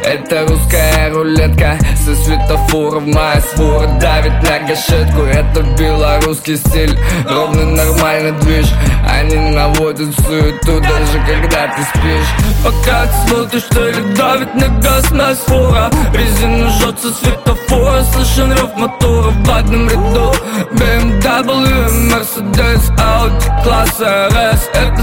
Это 0.05 0.47
русская 0.47 1.09
рулетка 1.11 1.77
Со 2.05 2.15
светофоров 2.15 3.05
моя 3.05 3.41
свора 3.41 3.87
Давит 3.99 4.33
на 4.43 4.59
гашетку. 4.67 5.21
Это 5.21 5.61
белорусский 5.77 6.57
стиль. 6.57 6.97
Ровный 7.27 7.65
нормальный 7.65 8.31
движ. 8.41 8.67
Они 9.07 9.35
наводят 9.35 10.13
суету 10.45 10.79
Даже 10.81 11.19
когда 11.25 11.67
ты 11.67 11.83
спишь. 11.83 12.63
Пока 12.63 13.05
ты 13.05 13.29
смотришь 13.29 13.67
телек 13.69 14.13
Давит 14.15 14.55
на 14.55 14.67
газ 14.79 15.11
на 15.11 15.35
фура 15.35 15.91
Резина 16.13 16.69
жжется 16.69 17.13
светофора 17.13 18.03
Слышен 18.03 18.51
рев 18.51 18.75
мотора 18.75 19.31
в 19.31 19.49
одном 19.51 19.87
ряду. 19.87 20.33
BMW, 20.71 22.09
Mercedes, 22.11 22.91
Audi, 22.97 23.63
класса 23.63 24.29
RS 24.31 24.61
Это 24.73 25.01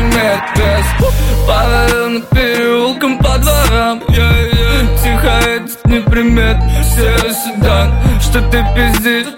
имеет 0.00 0.42
вес 0.56 0.86
По 1.46 1.62
району 1.68 2.20
переулкам, 2.32 3.18
по 3.18 3.38
дворам 3.38 4.02
yeah, 4.08 4.52
yeah. 4.52 4.64
Тихо 5.02 5.50
едет 5.50 5.78
неприметно 5.84 6.84
Серый 6.84 7.34
седан 7.34 7.92
Что 8.34 8.42
ты 8.50 8.66
пиздишь? 8.74 9.28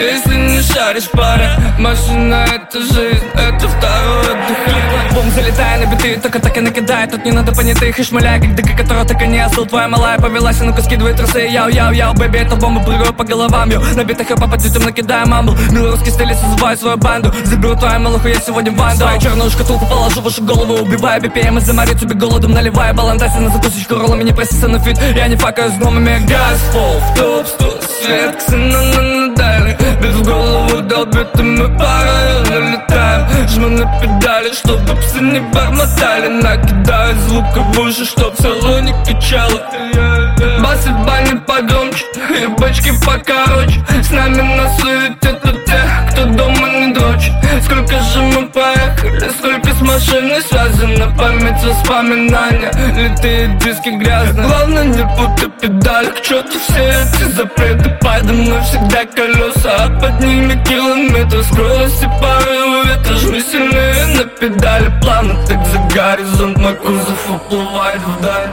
Если 0.00 0.34
не 0.34 0.60
шаришь, 0.60 1.08
пара 1.12 1.56
Машина 1.78 2.44
это 2.52 2.80
жизнь 2.80 3.24
Это 3.34 3.68
второй 3.68 4.22
отдых. 4.22 5.14
Бум, 5.14 5.30
залетая 5.30 5.78
на 5.78 5.94
биты 5.94 6.18
Только 6.20 6.40
так 6.40 6.56
и 6.56 6.60
накидает 6.60 7.12
Тут 7.12 7.24
не 7.24 7.30
надо 7.30 7.52
понятых 7.52 7.96
и 7.96 8.02
шмаля 8.02 8.40
Как 8.40 8.56
дыка, 8.56 8.76
которого 8.76 9.04
так 9.04 9.22
и 9.22 9.26
не 9.28 9.38
остыл 9.38 9.66
Твоя 9.66 9.86
малая 9.86 10.18
повелась, 10.18 10.60
а 10.60 10.64
ну-ка 10.64 10.82
скидывай 10.82 11.14
трусы. 11.14 11.46
Яу, 11.46 11.68
яу, 11.68 11.92
яу, 11.92 12.14
бэби, 12.14 12.38
это 12.38 12.56
бомба 12.56 12.82
Прыгаю 12.82 13.12
по 13.12 13.22
головам, 13.22 13.70
йоу. 13.70 13.84
На 13.94 14.02
битах 14.02 14.28
я 14.28 14.36
по 14.36 14.56
детям 14.56 14.82
накидаю 14.82 15.28
мамбл. 15.28 15.56
Белорусский 15.70 16.10
стиль, 16.10 16.34
созываю 16.34 16.76
свою 16.76 16.96
банду. 16.96 17.32
Заберу 17.44 17.76
твою 17.76 18.00
малуху, 18.00 18.26
я 18.26 18.40
сегодня 18.40 18.72
в 18.72 18.76
банду. 18.76 18.96
Свою 18.96 19.20
черную 19.20 19.50
шкатулку 19.50 19.86
положу 19.86 20.20
вашу 20.20 20.42
голову 20.42 20.74
Убиваю 20.74 21.22
BPM 21.22 21.58
из-за 21.58 21.72
Марию 21.72 21.96
тебе 21.96 22.14
голодом 22.16 22.52
Наливаю. 22.52 22.94
Балантайся 22.94 23.38
на 23.38 23.50
закусочку 23.50 23.94
роллами 23.94 24.24
Не 24.24 24.32
просися 24.32 24.66
на 24.66 24.80
фит, 24.80 24.98
я 25.14 25.28
не 25.28 25.36
факаю 25.36 25.70
с 25.70 25.74
гномами. 25.74 26.18
Газ, 26.26 26.60
пол, 26.72 26.98
в 26.98 27.16
топ, 27.16 27.46
сто, 27.46 27.80
свет, 28.02 28.23
ксена 28.32 28.82
на 28.82 29.28
надали 29.28 29.76
Бит 30.00 30.12
в 30.12 30.24
голову 30.24 30.80
долбит, 30.82 31.28
и 31.38 31.42
мы 31.42 31.66
району 31.78 32.72
летаем 32.72 33.48
Жму 33.48 33.68
на 33.68 34.00
педали, 34.00 34.52
чтобы 34.52 34.96
псы 34.96 35.20
не 35.20 35.40
бормотали. 35.40 36.28
Накидаю 36.28 37.14
звука 37.20 37.60
в 37.60 37.78
уши, 37.78 38.04
чтоб 38.04 38.34
в 38.34 38.40
салоне 38.40 38.94
качало 39.06 39.62
Басы 40.60 40.90
в 40.90 41.06
бане 41.06 41.36
погромче, 41.46 42.04
и 42.42 42.46
бочки 42.46 42.92
покороче. 43.04 43.84
С 44.02 44.10
нами 44.10 44.42
на 44.42 44.68
суете 44.78 45.38
тут 45.42 45.63
кто 46.14 46.24
дома 46.26 46.68
не 46.68 46.92
дрочит 46.92 47.32
Сколько 47.64 48.00
же 48.00 48.20
мы 48.22 48.48
проехали, 48.48 49.30
сколько 49.30 49.74
с 49.74 49.80
машиной 49.80 50.42
связано? 50.42 51.14
Память 51.16 51.62
воспоминания, 51.62 52.70
литые 52.96 53.48
диски 53.58 53.90
грязные. 53.90 54.46
Главное 54.46 54.84
не 54.84 55.02
путай 55.16 55.50
педали, 55.60 56.10
к 56.10 56.20
черту 56.20 56.58
все 56.68 56.82
эти 56.82 57.30
запреты. 57.32 57.96
Подо 58.00 58.32
мной 58.32 58.60
всегда 58.62 59.04
колеса, 59.04 59.76
а 59.78 60.00
под 60.00 60.20
ними 60.20 60.62
километры 60.64 61.42
Скорость 61.44 62.02
и 62.02 62.06
порывы 62.20 62.84
ветра, 62.86 63.14
жми 63.16 63.40
сильнее 63.40 64.06
на 64.16 64.24
педали. 64.24 64.92
Плавно 65.00 65.34
так 65.46 65.64
за 65.66 65.78
горизонт, 65.94 66.58
мой 66.58 66.74
кузов 66.74 67.30
уплывает 67.30 68.00
вдаль 68.18 68.50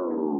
Oh. 0.00 0.37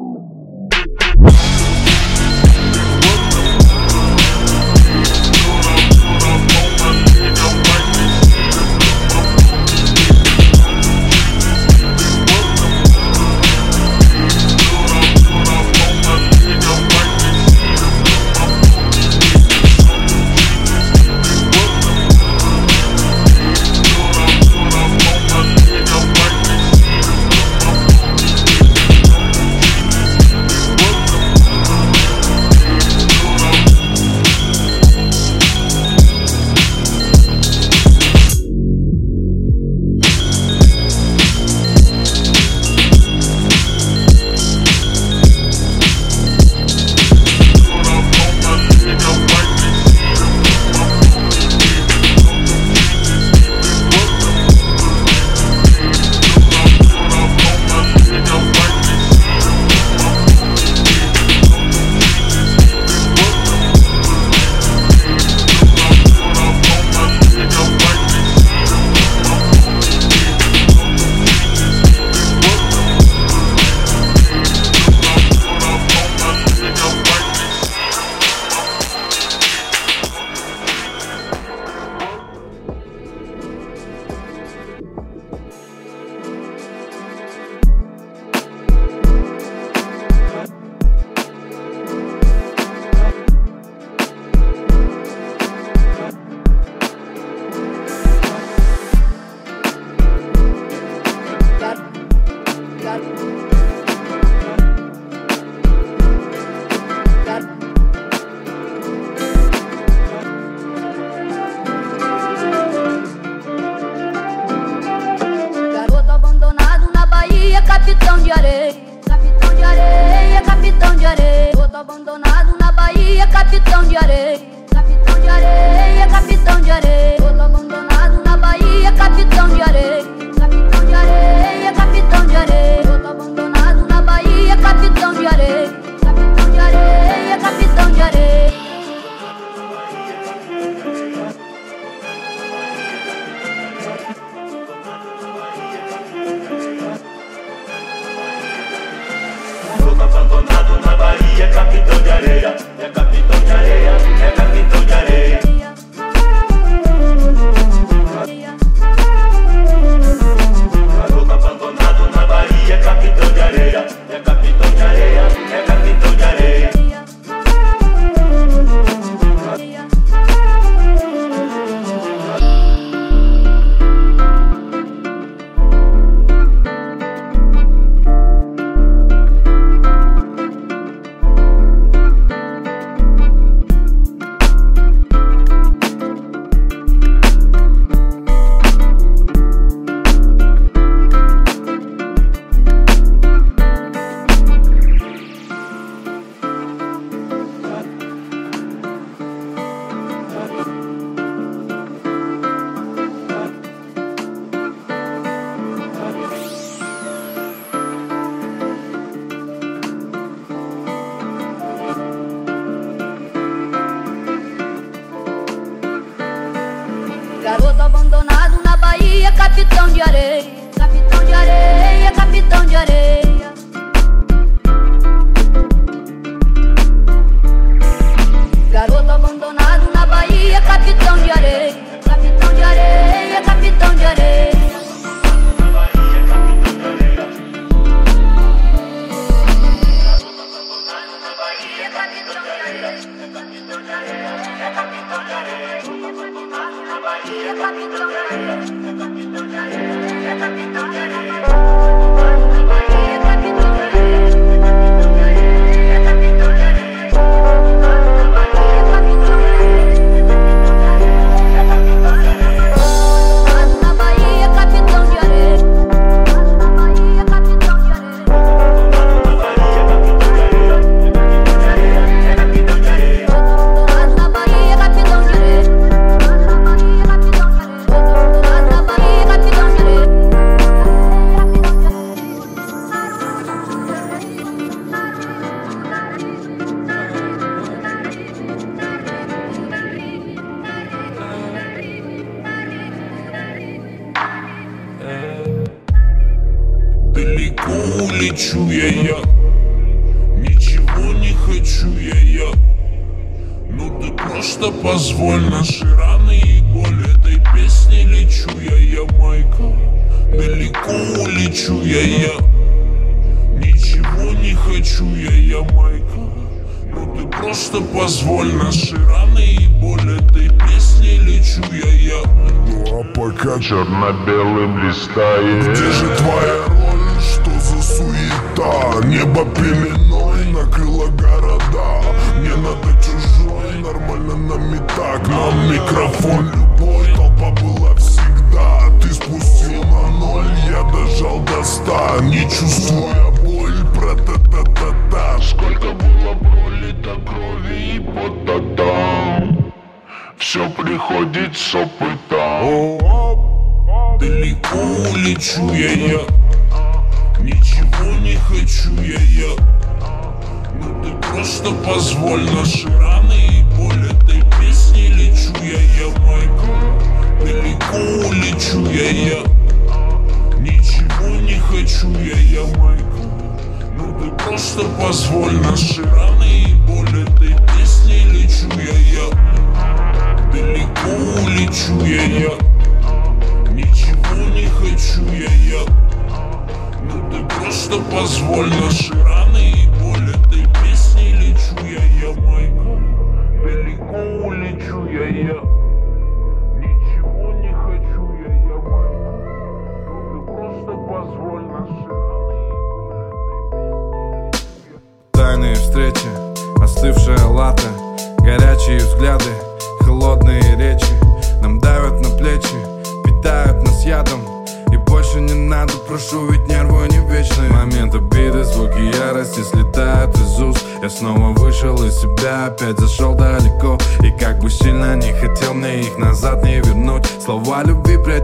cartão 222.49 222.67
de 222.67 222.77
areia. 222.77 223.18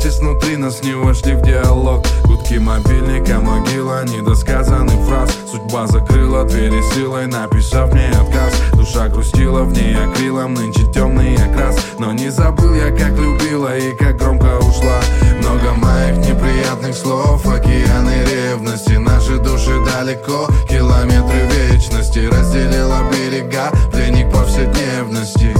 Прячась 0.05 0.21
внутри, 0.21 0.57
нас 0.57 0.83
не 0.83 0.95
вошли 0.95 1.35
в 1.35 1.43
диалог. 1.43 2.05
Гудки 2.25 2.59
мобильника, 2.59 3.41
могила, 3.41 4.05
недосказанных 4.05 5.01
фраз. 5.07 5.31
Судьба 5.51 5.87
закрыла 5.87 6.45
двери 6.45 6.83
силой, 6.95 7.27
написав 7.27 7.93
мне 7.93 8.09
отказ. 8.09 8.55
Душа 8.75 9.09
грустила 9.09 9.63
в 9.63 9.73
ней 9.73 9.97
акрилом, 9.97 10.55
нынче 10.55 10.85
темный 10.93 11.37
окрас. 11.37 11.77
Но 11.99 12.13
не 12.13 12.31
забыл 12.31 12.75
я, 12.75 12.91
как 12.91 13.13
любила 13.19 13.77
и 13.77 13.97
как 13.97 14.17
громко 14.19 14.59
ушла. 14.59 15.01
Много 15.39 15.73
моих 15.75 16.19
неприятных 16.19 16.95
слов, 16.95 17.47
океаны 17.47 18.25
ревности. 18.31 18.93
Наши 18.93 19.39
души 19.39 19.73
далеко, 19.87 20.49
километры 20.69 21.49
вечности. 21.53 22.29
Разделила 22.31 22.99
берега, 23.11 23.71
пленник 23.91 24.31
повседневности 24.31 25.55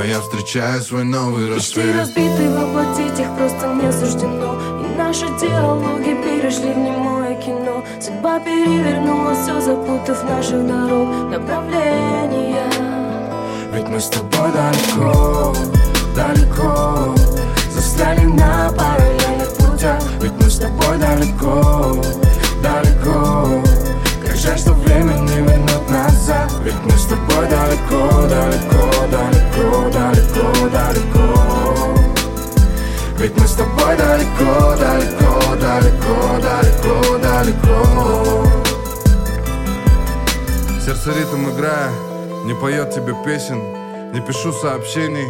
Но 0.00 0.06
я 0.06 0.18
встречаю 0.22 0.80
свой 0.80 1.04
новый 1.04 1.50
Мечты 1.50 1.82
рассвет. 1.82 1.94
разбиты, 1.94 2.48
воплотить 2.48 3.20
их 3.20 3.36
просто 3.36 3.66
не 3.74 3.92
суждено. 3.92 4.56
И 4.82 4.96
наши 4.96 5.26
диалоги 5.38 6.16
перешли 6.24 6.72
в 6.72 6.78
немое 6.78 7.34
кино. 7.34 7.84
Судьба 8.00 8.40
перевернула 8.40 9.34
все, 9.34 9.60
запутав 9.60 10.24
наших 10.24 10.66
дорог. 10.66 11.30
Направления 11.30 12.64
Ведь 13.74 13.88
мы 13.88 14.00
с 14.00 14.08
тобой 14.08 14.50
далеко, 14.52 15.54
далеко. 16.16 17.14
Застряли 17.70 18.24
на 18.24 18.72
параллельных 18.72 19.54
путях. 19.58 20.02
Ведь 20.22 20.32
мы 20.32 20.48
с 20.48 20.60
тобой 20.60 20.96
далеко, 20.96 22.02
далеко 22.62 23.62
Как 24.30 24.38
жаль, 24.38 24.58
что 24.58 24.74
время 24.74 25.14
не 25.14 25.38
вернет 25.38 25.90
назад. 25.90 26.52
Ведь 26.62 26.80
мы 26.84 26.92
с 26.92 27.04
тобой 27.06 27.48
далеко, 27.48 28.28
далеко, 28.28 29.08
далеко, 29.10 29.90
далеко, 29.90 30.68
далеко. 30.70 31.26
Ведь 33.18 33.36
мы 33.36 33.48
с 33.48 33.54
тобой 33.54 33.96
далеко, 33.96 34.76
далеко, 34.78 35.56
далеко, 35.60 36.38
далеко, 36.40 37.18
далеко. 37.18 38.46
Сердце 40.84 41.10
ритм 41.18 41.50
играя, 41.50 41.90
не 42.44 42.54
поет 42.54 42.94
тебе 42.94 43.16
песен. 43.24 43.60
Не 44.12 44.20
пишу 44.20 44.52
сообщений, 44.52 45.26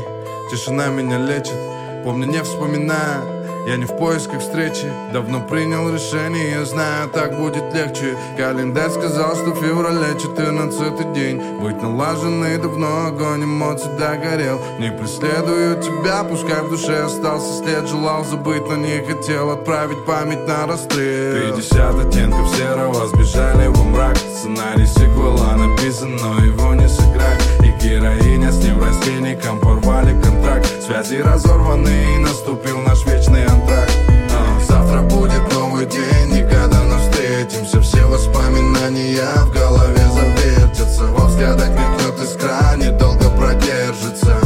тишина 0.50 0.88
меня 0.88 1.16
лечит. 1.16 1.56
Помню, 2.04 2.26
не 2.26 2.42
вспоминая, 2.42 3.39
я 3.66 3.76
не 3.76 3.84
в 3.84 3.96
поисках 3.96 4.40
встречи 4.40 4.90
Давно 5.12 5.40
принял 5.40 5.92
решение, 5.92 6.50
я 6.50 6.64
знаю, 6.64 7.08
так 7.08 7.36
будет 7.36 7.74
легче. 7.74 8.16
Календарь 8.36 8.90
сказал, 8.90 9.34
что 9.34 9.50
в 9.50 9.60
феврале 9.60 10.18
14 10.20 11.12
день. 11.12 11.42
Быть 11.60 11.82
налаженный 11.82 12.58
давно, 12.58 13.06
огонь 13.06 13.44
эмоций 13.44 13.90
догорел. 13.98 14.60
Не 14.78 14.92
преследую 14.92 15.82
тебя, 15.82 16.22
пускай 16.22 16.62
в 16.62 16.70
душе 16.70 17.02
остался 17.02 17.62
след. 17.62 17.88
Желал 17.88 18.24
забыть, 18.24 18.66
но 18.68 18.76
не 18.76 19.00
хотел 19.00 19.50
отправить 19.50 20.04
память 20.06 20.46
на 20.46 20.66
расстрел. 20.66 21.54
50 21.56 22.06
оттенков 22.06 22.56
серого 22.56 23.08
сбежали 23.08 23.66
во 23.66 23.82
мрак. 23.82 24.16
Сценарий 24.16 24.86
сиквела 24.86 25.56
написан, 25.56 26.16
но 26.16 26.44
его 26.44 26.74
не 26.74 26.88
сыграть 26.88 27.59
героиня 27.80 28.52
с 28.52 28.56
неврастенником 28.64 29.58
порвали 29.60 30.20
контракт. 30.22 30.66
Связи 30.82 31.20
разорваны 31.22 32.14
и 32.16 32.18
наступил 32.18 32.78
наш 32.80 33.04
вечный 33.06 33.44
антракт. 33.46 33.92
А, 34.32 34.60
Завтра 34.68 35.02
будет 35.02 35.52
новый 35.54 35.86
день, 35.86 36.28
никогда 36.28 36.84
не 36.84 36.98
встретимся 36.98 37.80
Все 37.80 38.04
воспоминания 38.06 39.26
в 39.46 39.52
голове 39.52 40.02
завертятся. 40.12 41.04
Во 41.06 41.26
взглядах 41.26 41.68
мелькнет 41.70 42.20
искра, 42.22 42.76
недолго 42.76 43.30
продержится. 43.30 44.36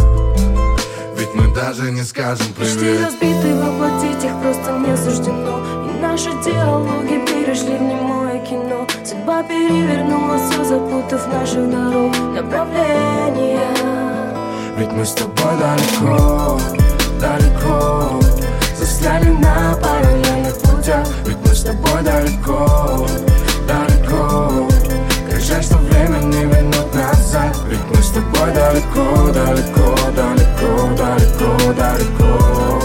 Ведь 1.16 1.35
мы 1.35 1.52
даже 1.55 1.90
не 1.90 2.02
скажем 2.02 2.47
Мечты 2.59 2.78
привет. 2.78 3.06
разбиты, 3.06 3.55
воплотить 3.56 4.24
их 4.24 4.40
просто 4.43 4.78
не 4.78 4.97
суждено 4.97 5.61
И 5.89 6.01
наши 6.01 6.31
диалоги 6.44 7.24
перешли 7.27 7.74
в 7.74 7.78
кино 7.78 8.23
Судьба 9.24 9.42
перевернула 9.42 10.36
все, 10.36 10.64
запутав 10.64 11.26
наших 11.28 11.70
дорог 11.70 12.14
направления 12.34 13.59
Ведь 14.76 14.92
мы 14.92 15.02
с 15.02 15.14
тобой 15.14 15.56
далеко, 15.59 16.60
далеко. 17.18 18.20
Застряли 18.76 19.30
на 19.30 19.76
параллельных 19.76 20.59
путях. 20.60 21.09
Ведь 21.24 21.38
мы 21.38 21.55
с 21.55 21.62
тобой 21.62 22.02
далеко, 22.02 23.06
далеко. 23.66 24.68
Как 25.30 25.40
жаль, 25.40 25.62
что 25.62 25.78
время 25.78 26.18
не 26.18 26.44
вернет 26.44 26.94
назад. 26.94 27.56
Ведь 27.66 27.80
мы 27.88 28.02
с 28.02 28.10
тобой 28.10 28.52
далеко, 28.52 29.32
далеко, 29.32 29.96
далеко, 30.14 30.96
далеко, 30.98 31.72
далеко 31.72 32.84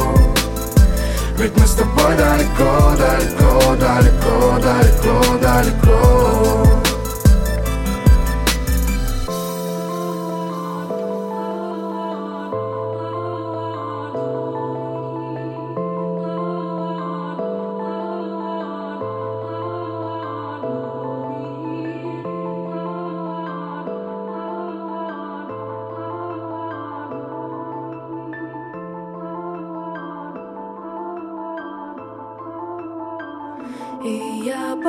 Ведь 1.40 1.58
мы 1.58 1.66
с 1.66 1.72
тобой 1.74 2.18
далеко, 2.18 2.98
далеко, 2.98 3.76
далеко, 3.78 4.60
далеко, 4.60 5.38
далеко 5.42 6.69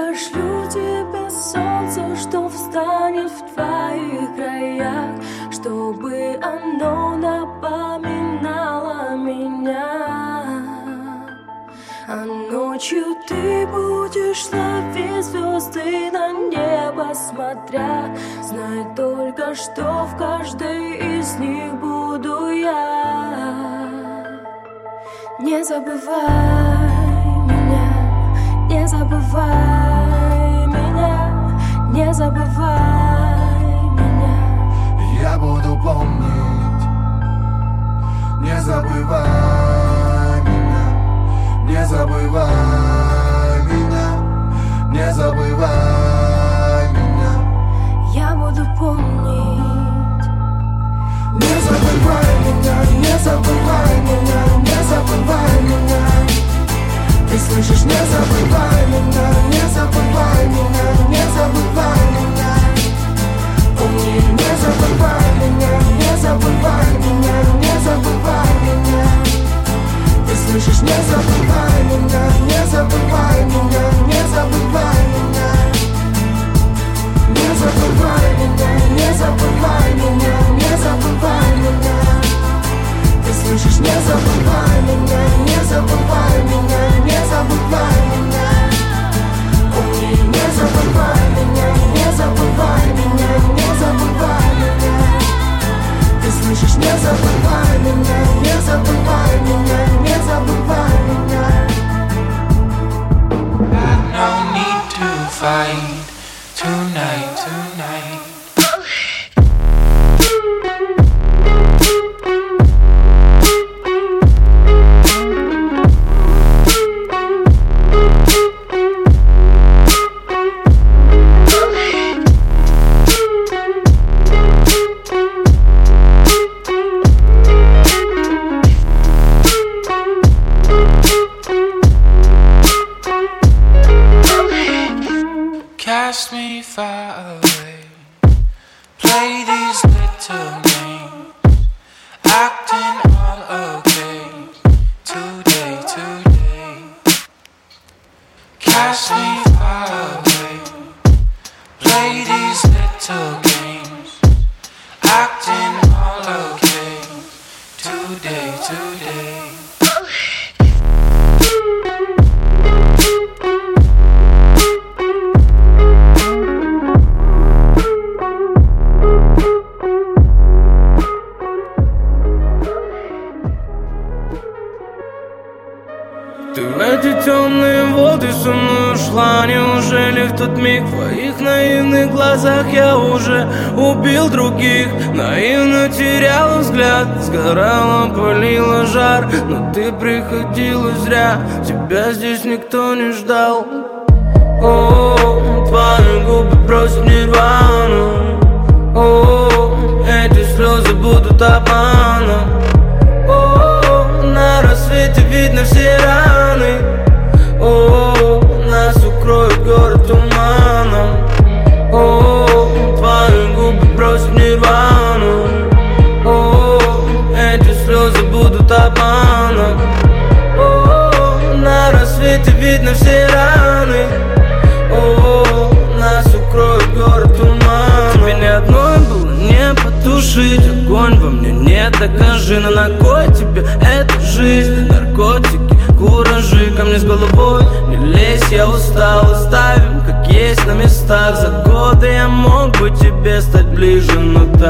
пошлю 0.00 0.66
тебе 0.68 1.30
солнце, 1.30 2.16
что 2.16 2.48
встанет 2.48 3.30
в 3.30 3.54
твоих 3.54 4.34
краях, 4.34 5.14
чтобы 5.50 6.38
оно 6.42 7.16
напоминало 7.16 9.14
меня. 9.16 9.86
А 12.08 12.24
ночью 12.24 13.04
ты 13.28 13.66
будешь 13.68 14.48
ловить 14.52 15.24
звезды 15.24 16.10
на 16.10 16.32
небо 16.32 17.12
смотря, 17.14 18.12
Знай 18.42 18.84
только, 18.96 19.54
что 19.54 20.06
в 20.06 20.16
каждой 20.16 20.96
из 21.18 21.38
них 21.38 21.74
буду 21.74 22.50
я. 22.50 23.86
Не 25.38 25.62
забывай 25.64 26.90
меня, 27.46 28.66
не 28.68 28.88
забывай 28.88 29.79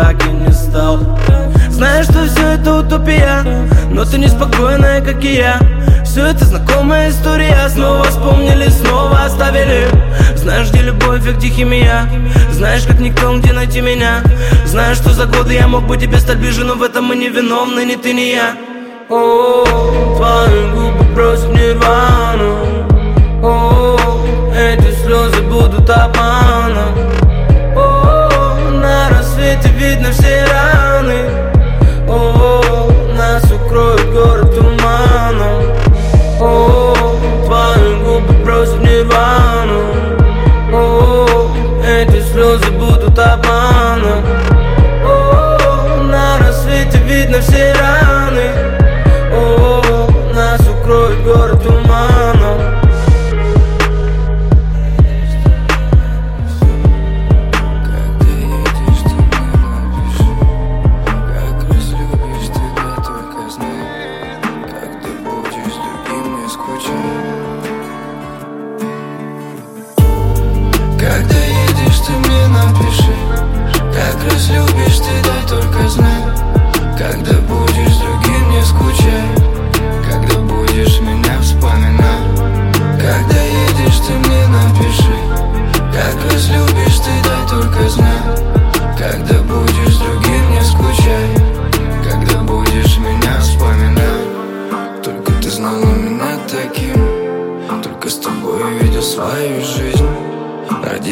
так 0.00 0.26
и 0.26 0.30
не 0.30 0.52
стал. 0.52 0.98
Знаешь, 1.68 2.06
что 2.06 2.26
все 2.26 2.54
это 2.54 2.76
утопия 2.76 3.44
Но 3.90 4.04
ты 4.04 4.18
неспокойная, 4.18 5.00
как 5.00 5.22
и 5.24 5.34
я. 5.36 5.58
Все 6.04 6.26
это 6.26 6.44
знакомая 6.44 7.10
история 7.10 7.68
Снова 7.68 8.04
вспомнили, 8.04 8.68
снова 8.68 9.24
оставили. 9.24 9.88
Знаешь, 10.36 10.70
где 10.70 10.82
любовь, 10.82 11.26
а 11.28 11.32
где 11.32 11.48
химия? 11.48 12.08
Знаешь, 12.50 12.84
как 12.84 12.98
никто, 12.98 13.36
где 13.38 13.52
найти 13.52 13.80
меня? 13.80 14.22
Знаешь, 14.64 14.96
что 14.96 15.10
за 15.10 15.26
годы 15.26 15.54
я 15.54 15.68
мог 15.68 15.84
бы 15.86 15.96
тебе 15.96 16.18
стать 16.18 16.38
ближе 16.38 16.64
Но 16.64 16.74
в 16.74 16.82
этом 16.82 17.04
мы 17.04 17.16
не 17.16 17.28
виновны, 17.28 17.84
ни 17.84 17.96
ты, 17.96 18.14
ни 18.14 18.32
я. 18.32 18.54
О, 19.10 19.64
твои 20.16 20.70
губы 20.70 21.04
просят 21.14 21.48
нирвану 21.48 22.56
О, 23.42 23.98
эти 24.56 24.94
слезы 25.02 25.42
будут 25.42 25.90
обманом 25.90 27.09
на 29.40 29.46
рассвете 29.46 29.68
видно 29.78 30.12
все 30.12 30.44
раны. 30.44 31.30
О, 32.08 32.90
нас 33.16 33.44
укроет 33.50 34.12
город 34.12 34.54
туманом. 34.54 35.62
О, 36.40 36.70
твои 36.70 36.79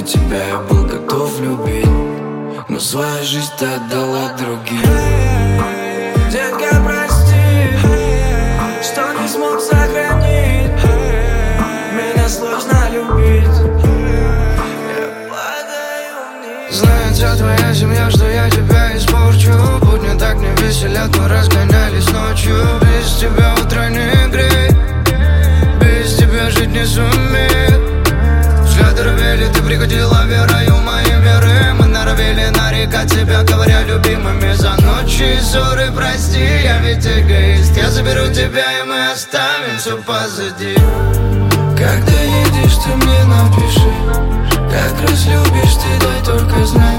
тебя 0.09 0.43
я 0.43 0.59
был 0.61 0.85
готов 0.85 1.39
любить 1.41 1.87
Но 2.69 2.81
свою 2.81 3.23
жизнь 3.23 3.53
ты 3.59 3.67
отдала 3.67 4.33
другим. 4.39 4.81
Детка, 6.31 6.81
прости 6.83 7.77
Что 8.83 9.13
не 9.21 9.29
смог 9.29 9.61
сохранить. 9.61 10.73
Меня 11.93 12.29
сложно 12.29 12.89
любить. 12.91 13.49
Знает 16.71 17.15
вся 17.15 17.37
твоя 17.37 17.75
семья, 17.75 18.11
что 18.11 18.31
я 18.31 18.49
тебя 18.49 18.97
испорчу. 18.97 19.53
Будни 19.83 20.19
так 20.19 20.37
не 20.37 20.51
веселят, 20.63 21.15
мы 21.19 21.29
разгонялись 21.29 22.11
ночью. 22.11 22.57
Без 22.81 23.19
тебя 23.21 23.55
утро 23.63 23.89
не 23.91 24.31
греет. 24.31 24.75
Без 25.81 26.17
тебя 26.17 26.49
жить 26.49 26.69
не 26.71 26.85
ты 26.85 27.68
приходила 29.69 30.25
верою 30.25 30.77
моей 30.79 31.21
веры 31.21 31.75
Мы 31.79 31.87
норовили 31.89 32.49
нарекать 32.57 33.11
тебя, 33.11 33.43
говоря 33.43 33.83
любимыми 33.83 34.55
За 34.55 34.71
ночи 34.81 35.39
ссоры, 35.43 35.93
прости, 35.95 36.43
я 36.65 36.79
ведь 36.79 37.07
эгоист. 37.07 37.77
Я 37.77 37.91
заберу 37.91 38.33
тебя, 38.33 38.65
и 38.81 38.87
мы 38.87 39.11
оставим 39.13 39.77
все 39.79 39.99
позади. 39.99 40.75
Когда 41.77 42.19
едешь, 42.19 42.79
ты 42.83 42.97
мне 42.97 43.25
напиши. 43.25 43.93
Как 44.73 45.11
разлюбишь, 45.11 45.75
ты 45.75 46.07
дай 46.07 46.25
только 46.25 46.65
знай. 46.65 46.97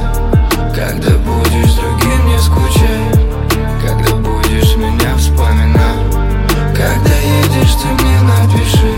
Когда 0.76 1.18
будешь 1.18 1.74
другим, 1.74 2.26
не 2.28 2.40
скучай. 2.40 3.02
Когда 3.82 4.16
будешь 4.16 4.76
меня 4.76 5.16
вспоминать. 5.18 6.06
Когда 6.78 7.16
едешь, 7.16 7.76
ты 7.82 7.88
мне 8.04 8.22
напиши. 8.22 8.94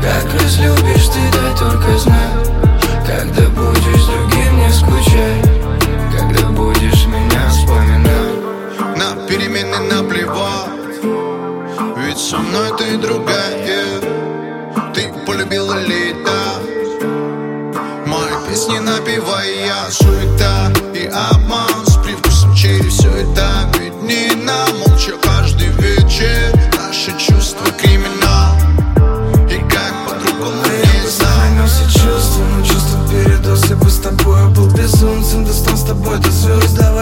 Как 0.00 0.42
разлюбишь, 0.42 1.08
ты 1.08 1.20
дай 1.32 1.58
только 1.58 1.98
знай 1.98 2.54
Когда 3.06 3.48
будешь 3.50 4.04
другим, 4.06 4.58
не 4.58 4.70
скучай. 4.72 5.42
Когда 6.16 6.48
будешь 6.48 7.06
меня 7.06 7.48
вспоминать. 7.48 8.96
На 8.96 9.26
перемены 9.26 9.78
наплевать. 9.78 11.02
Ведь 11.98 12.18
со 12.18 12.38
мной 12.38 12.70
ты 12.78 12.96
другая. 12.96 14.00
Ты 14.94 15.12
полюбила 15.26 15.80
лето. 15.80 16.40
Мои 18.06 18.48
песни 18.48 18.78
напевая 18.78 19.90
Суета 19.90 20.72
и 20.94 21.06
обман 21.06 21.93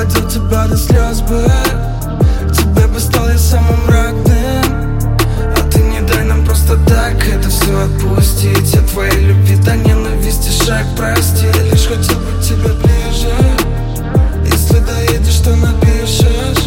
доводил 0.03 0.29
тебя 0.29 0.67
до 0.67 0.77
слез 0.77 1.21
бы. 1.23 1.47
Тебе 2.53 2.87
бы 2.87 2.99
стал 2.99 3.29
я 3.29 3.39
самым 3.39 3.89
родным. 3.89 4.99
А 5.57 5.71
ты 5.71 5.81
не 5.81 6.01
дай 6.01 6.25
нам 6.25 6.45
просто 6.45 6.77
так 6.87 7.17
это 7.27 7.49
все 7.49 7.85
отпустить. 7.85 8.75
Я 8.75 8.81
твоей 8.83 9.27
любви 9.27 9.57
до 9.57 9.77
ненависти 9.77 10.51
шаг 10.65 10.87
прости 10.97 11.47
я 11.47 11.63
Лишь 11.65 11.87
хотел 11.87 12.19
быть 12.19 12.47
тебе 12.47 12.73
ближе. 12.73 13.33
Если 14.45 14.79
доедешь, 14.81 15.39
то 15.39 15.55
напишешь. 15.57 16.65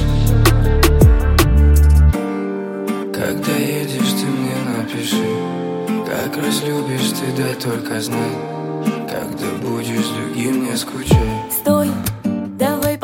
Когда 3.13 3.51
едешь, 3.57 4.13
ты 4.19 4.25
мне 4.25 4.55
напиши. 4.77 5.25
Как 6.05 6.37
разлюбишь 6.37 7.09
ты, 7.09 7.41
да 7.41 7.53
только 7.61 7.99
знай 7.99 8.31
Когда 9.09 9.47
будешь 9.61 10.07
другим, 10.07 10.65
не 10.65 10.77
скучай 10.77 11.74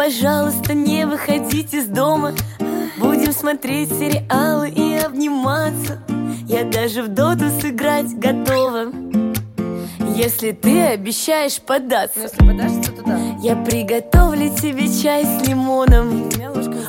пожалуйста, 0.04 0.74
не 0.74 1.06
выходить 1.06 1.76
из 1.76 1.86
дома. 1.86 2.34
Будем 2.98 3.32
смотреть 3.32 3.90
сериалы 3.90 4.68
и 4.70 4.96
обниматься. 4.96 6.02
Я 6.48 6.64
даже 6.64 7.04
в 7.04 7.10
доту 7.10 7.52
сыграть 7.62 8.12
готова. 8.18 8.92
Если 10.16 10.54
ты 10.54 10.82
обещаешь 10.88 11.62
податься 11.62 12.30
Я 13.44 13.56
приготовлю 13.58 14.50
тебе 14.56 14.88
чай 14.92 15.24
с 15.24 15.48
лимоном. 15.48 16.30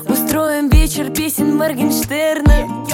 Устроим 0.09 0.71
вечер 0.71 1.11
песен 1.11 1.55
Моргенштерна. 1.55 2.87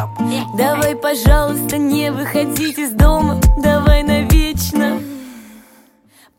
Давай, 0.56 0.96
пожалуйста, 0.96 1.78
не 1.78 2.10
выходить 2.10 2.76
из 2.76 2.90
дома. 2.90 3.40
Давай 3.62 4.02
навечно. 4.02 4.98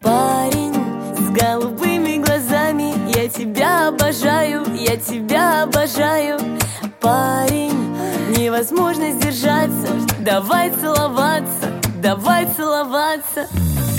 Парень 0.01 0.49
обожаю, 3.90 4.64
я 4.76 4.95
тебя 4.98 5.64
обожаю. 5.64 6.38
Парень, 7.02 7.98
невозможно 8.38 9.11
сдержаться. 9.11 9.94
Давай 10.20 10.72
целоваться, 10.72 11.68
давай 12.02 12.48
целоваться. 12.56 13.48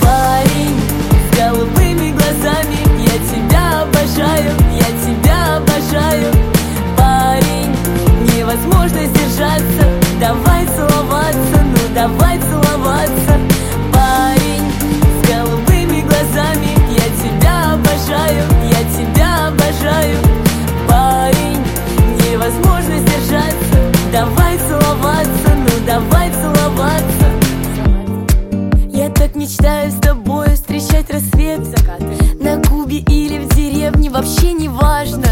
Парень 0.01 0.79
с 1.27 1.37
голубыми 1.37 2.11
глазами 2.11 2.77
Я 2.99 3.17
тебя 3.31 3.81
обожаю, 3.81 4.51
я 4.73 4.89
тебя 5.05 5.57
обожаю. 5.57 6.31
Парень, 6.97 7.75
невозможно 8.33 8.99
сдержаться. 9.07 9.83
Давай 10.19 10.65
целоваться, 10.67 11.57
ну 11.63 11.93
давай 11.93 12.39
целоваться. 12.39 13.33
Парень 13.93 14.71
с 15.17 15.27
голубыми 15.27 16.01
глазами 16.01 16.69
Я 16.91 17.07
тебя 17.23 17.73
обожаю, 17.73 18.43
я 18.69 18.83
тебя 18.97 19.20
обожаю 19.91 20.17
Парень, 20.87 21.63
невозможно 22.29 22.97
сдержаться. 22.99 23.91
Давай 24.11 24.57
целоваться, 24.57 25.55
ну 25.55 25.85
давай 25.85 26.31
целоваться. 26.31 27.25
Я 28.89 29.09
так 29.09 29.35
мечтаю 29.35 29.91
с 29.91 29.95
тобой 29.95 30.55
встречать 30.55 31.09
рассвет. 31.09 31.59
На 32.41 32.61
Кубе 32.61 32.97
или 32.99 33.39
в 33.39 33.55
деревне, 33.55 34.09
вообще 34.09 34.53
не 34.53 34.67
важно. 34.67 35.25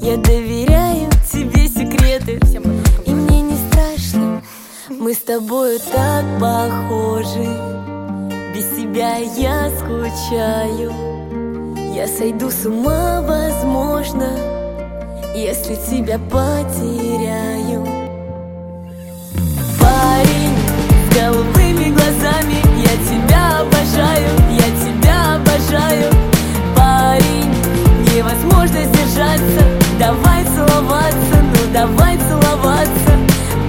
Я 0.00 0.16
доверяю 0.16 1.10
тебе 1.30 1.68
секреты. 1.68 2.40
И 3.04 3.10
мне 3.10 3.42
не 3.42 3.56
страшно. 3.68 4.42
Мы 4.88 5.12
с 5.12 5.18
тобою 5.18 5.78
так 5.92 6.24
похожи. 6.40 7.46
Без 8.54 8.68
тебя 8.76 9.16
я 9.16 9.70
скучаю 9.78 11.23
Я 11.94 12.08
сойду 12.08 12.50
с 12.50 12.66
ума, 12.66 13.22
возможно 13.22 14.28
Если 15.32 15.76
тебя 15.76 16.18
потеряю. 16.28 17.86
Парень 19.80 20.56
с 21.04 21.16
голубыми 21.16 21.94
глазами 21.94 22.56
Я 22.82 22.96
тебя 23.08 23.60
обожаю, 23.60 24.28
я 24.50 24.68
тебя 24.82 25.36
обожаю. 25.36 26.10
Парень, 26.74 27.54
невозможно 28.12 28.82
сдержаться 28.82 29.64
Давай 29.96 30.42
целоваться, 30.46 31.36
ну 31.42 31.72
давай 31.72 32.18
целоваться. 32.18 33.12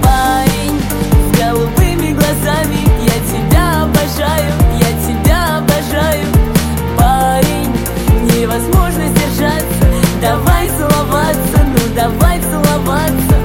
Парень 0.01 0.81
с 1.21 1.39
голубыми 1.39 2.13
глазами 2.13 2.79
Я 3.03 3.19
тебя 3.31 3.83
обожаю, 3.83 4.51
я 4.79 5.07
тебя 5.07 5.57
обожаю 5.59 6.34
невозможно 8.55 9.07
сдержаться 9.07 9.85
Давай 10.21 10.69
целоваться, 10.69 11.59
ну 11.65 11.95
давай 11.95 12.39
целоваться. 12.39 13.35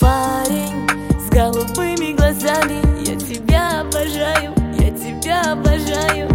Парень 0.00 0.88
с 1.20 1.28
голубыми 1.30 2.16
глазами. 2.16 2.80
Я 3.06 3.16
тебя 3.16 3.80
обожаю, 3.82 4.54
я 4.78 4.90
тебя 4.90 5.52
обожаю. 5.52 6.28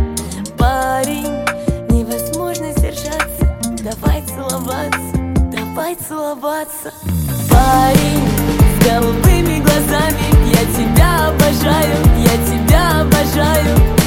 Парень, 0.58 1.34
невозможно 1.90 2.72
сдержаться 2.78 3.58
Давай 3.84 4.22
целоваться, 4.22 5.18
давай 5.52 5.96
целоваться. 5.96 6.94
Парень 7.50 8.30
с 8.80 8.88
голубыми 8.88 9.60
глазами. 9.60 10.18
Я 10.46 10.66
тебя 10.78 11.30
обожаю, 11.30 11.96
я 12.20 12.38
тебя 12.46 13.02
обожаю 13.02 14.03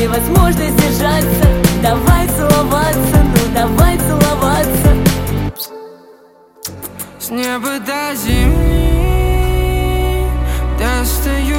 невозможно 0.00 0.68
сдержаться 0.70 1.46
Давай 1.82 2.26
целоваться, 2.28 3.24
ну 3.24 3.54
давай 3.54 3.98
целоваться. 3.98 4.96
С 7.18 7.30
неба 7.30 7.78
до 7.80 8.14
земли 8.14 8.86
Достаю 10.78 11.55